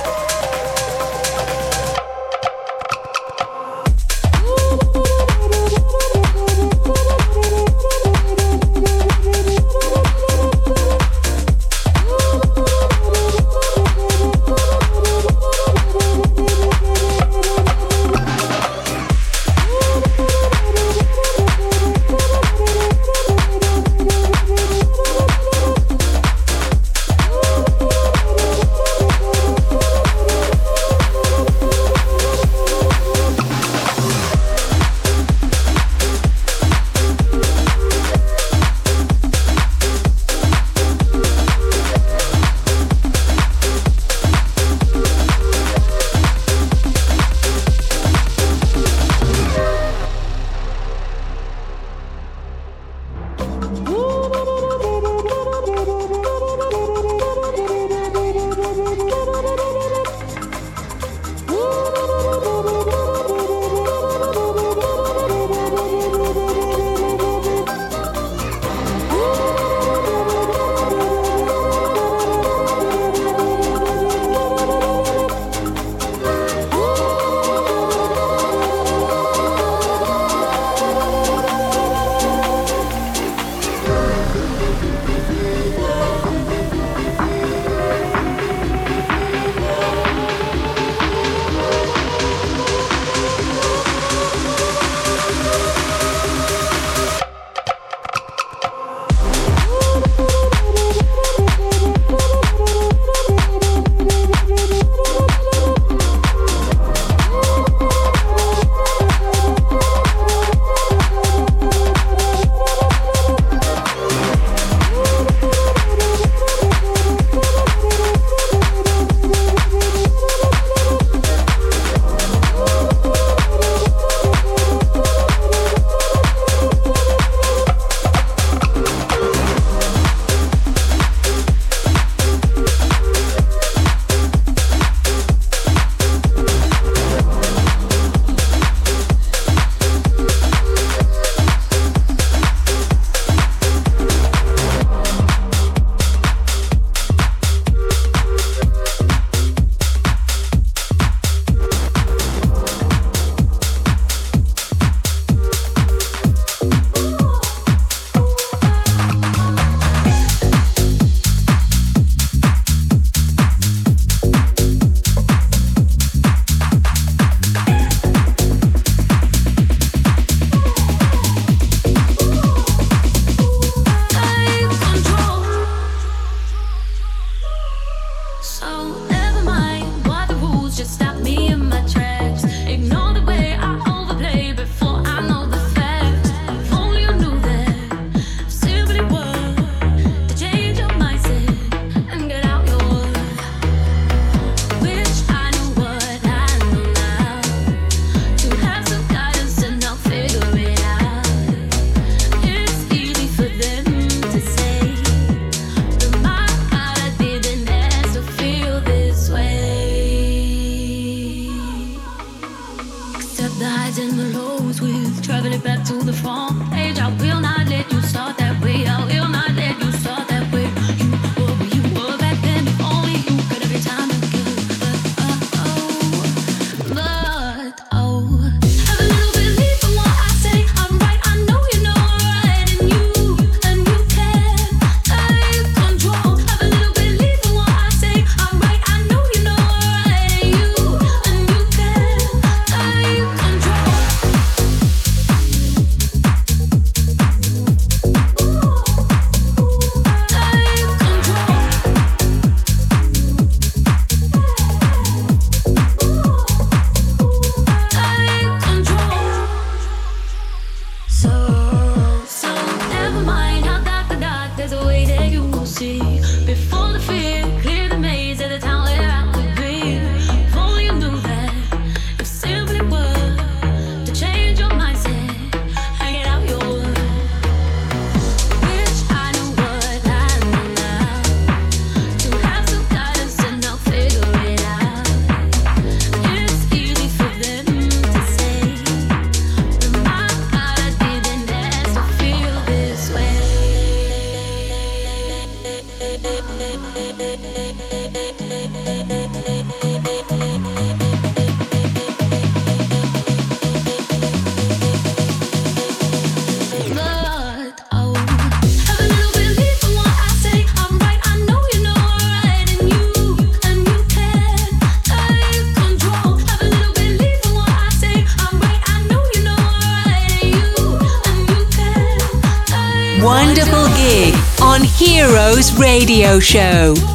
Show. 326.39 327.06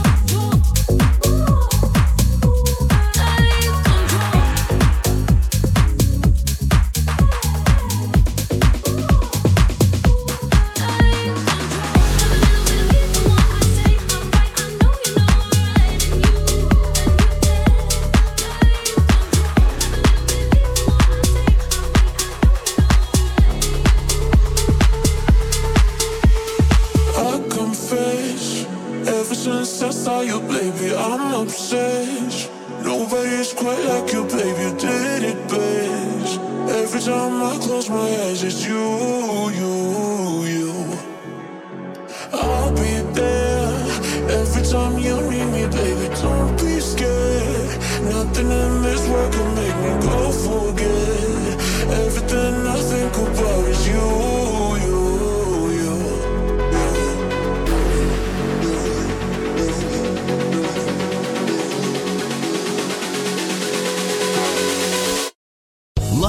You 44.73 45.21
need 45.31 45.45
me, 45.53 45.67
baby, 45.67 46.15
don't 46.23 46.57
be 46.59 46.81
scared. 46.81 47.79
Nothing 48.05 48.51
in 48.51 48.83
this 48.83 49.07
world 49.07 49.31
can 49.31 49.55
make 49.55 49.77
me 49.85 50.07
go 50.07 50.33
forget. 50.33 51.61
Everything 52.01 52.67
I 52.67 52.81
think 52.81 53.15
about 53.15 53.69
is 53.69 53.89
you. 53.89 54.33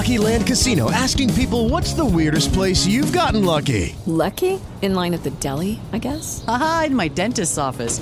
Lucky 0.04 0.18
Land 0.18 0.46
Casino 0.48 0.92
asking 0.92 1.34
people 1.34 1.70
what's 1.70 1.94
the 1.94 2.04
weirdest 2.04 2.52
place 2.52 2.86
you've 2.86 3.14
gotten 3.14 3.46
lucky? 3.46 3.96
Lucky? 4.06 4.60
In 4.82 4.96
line 4.96 5.14
at 5.14 5.24
the 5.24 5.30
deli, 5.30 5.80
I 5.94 5.98
guess? 6.00 6.44
Aha, 6.46 6.84
in 6.88 6.96
my 6.96 7.08
dentist's 7.08 7.58
office. 7.58 8.02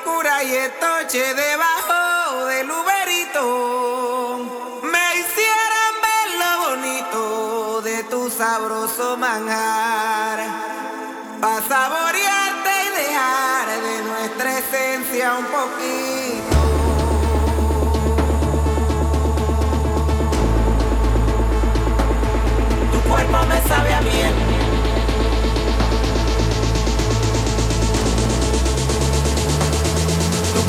oscura 0.00 0.42
y 0.44 0.54
estoche 0.54 1.34
debajo 1.34 2.46
del 2.46 2.66
luberito. 2.66 4.38
Me 4.82 5.20
hicieran 5.20 5.94
ver 6.06 6.28
lo 6.38 6.52
bonito 6.68 7.82
de 7.82 8.04
tu 8.04 8.30
sabroso 8.30 9.16
manjar. 9.16 10.38
Pa' 11.40 11.62
saborearte 11.68 12.70
y 12.84 12.88
dejar 12.98 13.68
de 13.68 14.02
nuestra 14.02 14.58
esencia 14.58 15.34
un 15.38 15.46
poquito. 15.46 16.56
Tu 22.92 23.08
cuerpo 23.08 23.38
me 23.46 23.68
sabe 23.68 23.94
a 23.94 23.99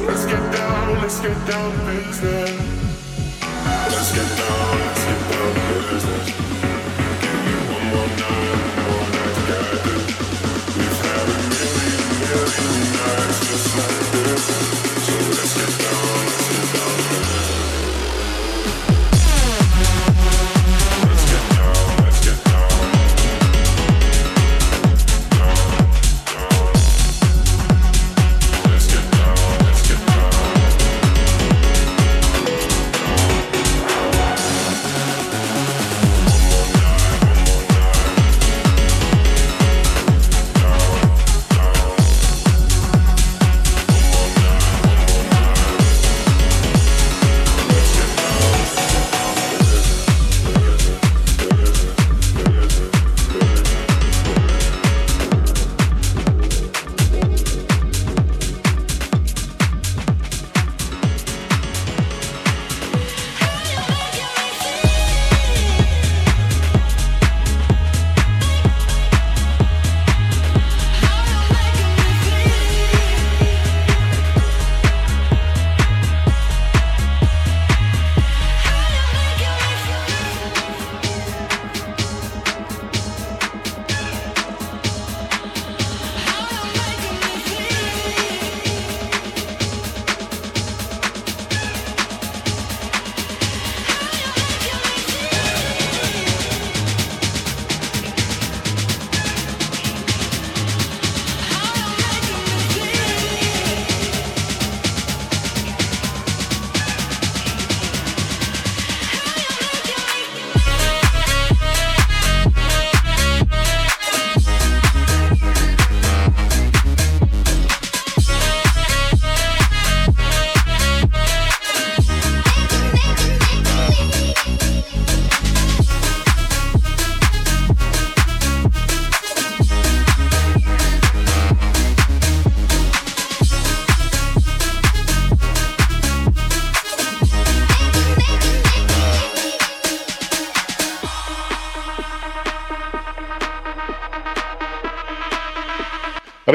let's 0.00 0.24
get 0.26 0.52
down, 0.52 0.98
let's 1.00 1.20
get 1.20 1.46
down 1.46 1.70
business. 1.86 2.50
Let's 3.42 4.12
get 4.14 4.38
down, 4.38 4.67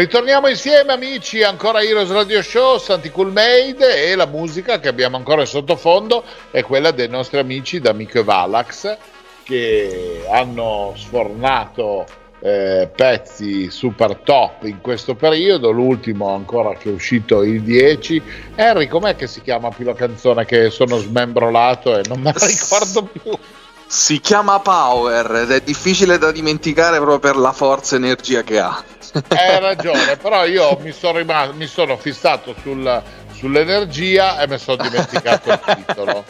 Ritorniamo 0.04 0.50
insieme 0.50 0.92
amici, 0.92 1.44
ancora 1.44 1.82
Heroes 1.82 2.12
Radio 2.12 2.42
Show, 2.44 2.78
Santi 2.78 3.10
Cool 3.10 3.32
Made 3.32 4.04
e 4.04 4.16
la 4.16 4.26
musica 4.26 4.78
che 4.82 4.90
abbiamo 4.90 5.16
ancora 5.16 5.40
in 5.40 5.48
sottofondo 5.48 6.26
è 6.52 6.62
quella 6.62 6.92
dei 6.92 7.08
nostri 7.08 7.40
amici 7.40 7.80
da 7.80 7.94
Mico 7.94 8.20
e 8.20 8.24
Valax 8.24 8.98
che 9.44 10.26
hanno 10.30 10.94
sfornato 10.98 12.06
eh, 12.42 12.90
pezzi 12.94 13.72
super 13.72 14.18
top 14.18 14.66
in 14.66 14.82
questo 14.82 15.16
periodo, 15.16 15.72
l'ultimo 15.72 16.36
ancora 16.36 16.76
che 16.76 16.90
è 16.90 16.92
uscito 16.92 17.42
il 17.42 17.62
10. 17.62 18.22
Henry, 18.56 18.90
com'è 18.90 19.16
che 19.16 19.28
si 19.28 19.42
chiama 19.42 19.70
più 19.70 19.86
la 19.86 19.96
canzone 19.96 20.44
che 20.44 20.70
sono 20.70 20.98
smembrolato 20.98 21.98
e 21.98 22.02
non 22.10 22.20
me 22.20 22.34
la 22.36 22.46
ricordo 22.46 23.04
più? 23.04 23.32
Si 23.94 24.20
chiama 24.22 24.60
Power 24.60 25.36
ed 25.36 25.52
è 25.52 25.62
difficile 25.62 26.18
da 26.18 26.32
dimenticare 26.32 26.98
proprio 26.98 27.20
per 27.20 27.36
la 27.36 27.52
forza 27.52 27.94
e 27.94 28.00
energia 28.00 28.42
che 28.42 28.60
ha. 28.60 28.84
Hai 29.28 29.60
ragione, 29.60 30.18
però 30.18 30.46
io 30.46 30.80
mi 30.82 30.92
sono, 30.92 31.20
rimasto, 31.20 31.54
mi 31.54 31.68
sono 31.68 31.96
fissato 31.96 32.56
sul, 32.64 33.04
sull'energia 33.36 34.42
e 34.42 34.48
mi 34.48 34.58
sono 34.58 34.82
dimenticato 34.82 35.52
il 35.52 35.60
titolo. 35.76 36.26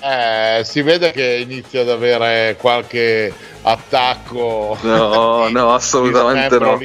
Eh, 0.00 0.62
si 0.64 0.80
vede 0.80 1.12
che 1.12 1.44
inizio 1.46 1.82
ad 1.82 1.90
avere 1.90 2.56
qualche 2.58 3.30
attacco. 3.60 4.78
No, 4.80 5.48
no, 5.50 5.72
assolutamente 5.76 6.58
no. 6.58 6.80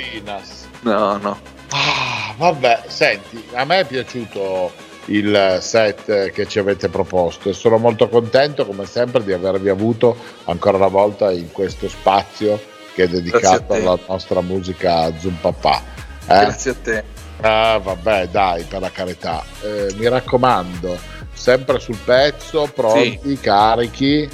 No, 0.82 1.15
no. 1.15 1.39
Ah, 1.70 2.34
vabbè, 2.36 2.84
senti, 2.88 3.41
a 3.53 3.63
me 3.63 3.80
è 3.80 3.86
piaciuto 3.86 4.88
il 5.10 5.57
set 5.62 6.32
che 6.32 6.47
ci 6.47 6.60
avete 6.60 6.89
proposto 6.89 7.49
e 7.49 7.53
sono 7.53 7.78
molto 7.78 8.10
contento 8.10 8.66
come 8.66 8.86
sempre 8.86 9.24
di 9.24 9.34
avervi 9.34 9.70
avuto 9.70 10.16
ancora 10.45 10.78
una 10.78 10.88
volta 10.88 11.32
in 11.32 11.51
questo 11.51 11.88
spazio 11.88 12.60
che 12.93 13.03
è 13.03 13.07
dedicato 13.07 13.74
alla 13.74 13.97
nostra 14.07 14.41
musica 14.41 15.12
Zoom 15.18 15.38
Papà. 15.39 15.82
Eh? 16.22 16.26
Grazie 16.26 16.72
a 16.72 16.76
te. 16.82 17.03
Ah, 17.41 17.80
vabbè, 17.82 18.28
dai, 18.28 18.64
per 18.64 18.82
la 18.82 18.91
carità. 18.91 19.43
Eh, 19.62 19.93
mi 19.95 20.07
raccomando, 20.10 20.97
sempre 21.34 21.80
sul 21.80 21.97
pezzo, 22.03 22.70
pronti, 22.74 23.20
sì. 23.24 23.39
carichi. 23.39 24.30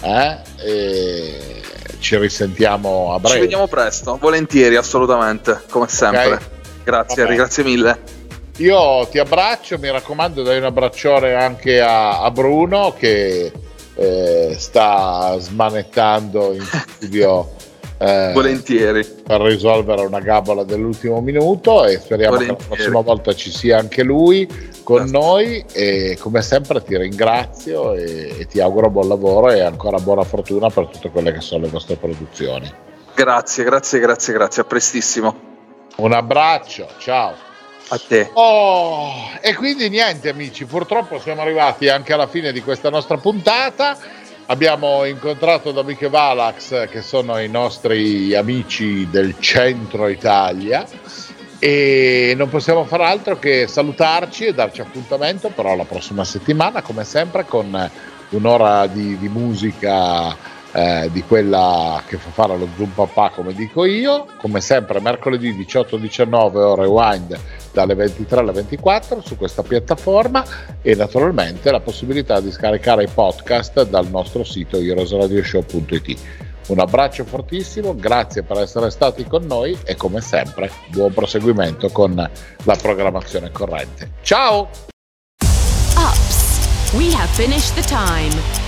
Eh? 0.00 0.38
E 0.56 1.62
ci 2.00 2.16
risentiamo 2.16 3.14
a 3.14 3.18
breve. 3.20 3.34
Ci 3.34 3.40
vediamo 3.40 3.68
presto, 3.68 4.16
volentieri, 4.20 4.76
assolutamente, 4.76 5.62
come 5.70 5.88
sempre. 5.88 6.26
Okay. 6.26 6.38
Grazie, 6.84 7.22
Vabbè. 7.22 7.34
grazie 7.34 7.64
mille. 7.64 8.17
Io 8.58 9.06
ti 9.08 9.18
abbraccio, 9.18 9.78
mi 9.78 9.88
raccomando, 9.88 10.42
dai 10.42 10.58
un 10.58 10.64
abbraccione 10.64 11.34
anche 11.34 11.80
a, 11.80 12.22
a 12.22 12.30
Bruno 12.32 12.92
che 12.96 13.52
eh, 13.94 14.54
sta 14.58 15.36
smanettando 15.38 16.52
in 16.52 16.62
studio. 16.62 17.54
Eh, 18.00 18.30
Volentieri 18.32 19.04
per 19.04 19.40
risolvere 19.40 20.02
una 20.02 20.20
gabola 20.20 20.62
dell'ultimo 20.62 21.20
minuto 21.20 21.84
e 21.84 21.98
speriamo 21.98 22.36
Volentieri. 22.36 22.62
che 22.62 22.68
la 22.68 22.74
prossima 22.76 23.00
volta 23.00 23.34
ci 23.34 23.50
sia 23.50 23.76
anche 23.76 24.04
lui 24.04 24.46
con 24.84 24.98
Grazie. 24.98 25.18
noi 25.18 25.64
e 25.72 26.16
come 26.20 26.40
sempre 26.40 26.80
ti 26.80 26.96
ringrazio 26.96 27.94
e, 27.94 28.36
e, 28.38 28.46
ti 28.46 28.60
auguro 28.60 28.88
buon 28.88 29.08
lavoro 29.08 29.50
e 29.50 29.62
ancora 29.62 29.98
buona 29.98 30.22
fortuna 30.22 30.70
per 30.70 30.86
tutte 30.86 31.10
quelle 31.10 31.32
che 31.32 31.40
sono 31.40 31.64
le 31.64 31.70
vostre 31.70 31.96
produzioni. 31.96 32.72
Grazie, 33.16 33.64
grazie, 33.64 33.98
grazie, 33.98 34.32
grazie, 34.32 34.62
a 34.62 34.64
prestissimo. 34.64 35.34
Un 35.96 36.12
abbraccio, 36.12 36.86
ciao. 36.98 37.47
A 37.90 37.98
te. 37.98 38.30
Oh, 38.34 39.30
e 39.40 39.54
quindi 39.54 39.88
niente 39.88 40.28
amici, 40.28 40.66
purtroppo 40.66 41.18
siamo 41.18 41.40
arrivati 41.40 41.88
anche 41.88 42.12
alla 42.12 42.26
fine 42.26 42.52
di 42.52 42.60
questa 42.60 42.90
nostra 42.90 43.16
puntata. 43.16 43.96
Abbiamo 44.46 45.04
incontrato 45.04 45.72
Domiche 45.72 46.06
e 46.06 46.08
Valax 46.10 46.88
che 46.88 47.00
sono 47.00 47.38
i 47.38 47.48
nostri 47.48 48.34
amici 48.34 49.08
del 49.10 49.36
centro 49.38 50.08
Italia 50.08 50.86
e 51.58 52.34
non 52.36 52.48
possiamo 52.48 52.84
fare 52.84 53.04
altro 53.04 53.38
che 53.38 53.66
salutarci 53.66 54.46
e 54.46 54.54
darci 54.54 54.80
appuntamento 54.80 55.48
però 55.48 55.74
la 55.74 55.84
prossima 55.84 56.24
settimana 56.24 56.82
come 56.82 57.04
sempre 57.04 57.44
con 57.44 57.90
un'ora 58.30 58.86
di, 58.86 59.18
di 59.18 59.28
musica 59.28 60.36
eh, 60.72 61.08
di 61.12 61.22
quella 61.22 62.02
che 62.06 62.18
fa 62.18 62.30
fare 62.30 62.58
lo 62.58 62.68
Zoom 62.76 62.90
Papà 62.90 63.30
come 63.30 63.54
dico 63.54 63.84
io 63.84 64.26
come 64.38 64.60
sempre 64.60 65.00
mercoledì 65.00 65.52
18-19 65.54 66.56
ore 66.56 66.86
Wind 66.86 67.38
dalle 67.72 67.94
23 67.94 68.40
alle 68.40 68.52
24 68.52 69.20
su 69.20 69.36
questa 69.36 69.62
piattaforma 69.62 70.44
e 70.82 70.94
naturalmente 70.94 71.70
la 71.70 71.80
possibilità 71.80 72.40
di 72.40 72.50
scaricare 72.50 73.04
i 73.04 73.08
podcast 73.12 73.88
dal 73.88 74.08
nostro 74.08 74.44
sito 74.44 74.78
heroesradioshow.it 74.78 76.46
un 76.68 76.80
abbraccio 76.80 77.24
fortissimo, 77.24 77.94
grazie 77.94 78.42
per 78.42 78.58
essere 78.58 78.90
stati 78.90 79.24
con 79.24 79.46
noi 79.46 79.76
e 79.84 79.96
come 79.96 80.20
sempre 80.20 80.70
buon 80.88 81.14
proseguimento 81.14 81.88
con 81.88 82.14
la 82.14 82.76
programmazione 82.76 83.50
corrente. 83.50 84.12
Ciao! 84.20 84.68
Ups, 85.96 86.92
we 86.92 87.10
have 87.14 87.30
finished 87.30 87.74
the 87.74 87.82
time. 87.82 88.67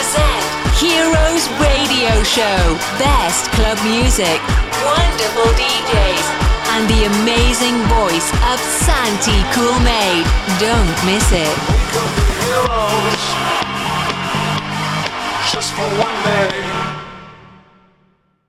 present 0.00 0.44
Heroes 0.80 1.44
Radio 1.60 2.22
Show. 2.24 2.60
Best 2.96 3.52
club 3.52 3.76
music, 3.84 4.40
wonderful 4.80 5.52
DJs 5.60 6.26
and 6.72 6.88
the 6.88 7.04
amazing 7.20 7.76
voice 8.00 8.32
of 8.48 8.58
Santi 8.58 9.40
Coolmade. 9.52 10.24
Don't 10.58 10.96
miss 11.04 11.28
it. 11.32 11.56
Just 15.52 15.74
for 15.74 15.84
one 16.00 16.24
day. 16.24 16.69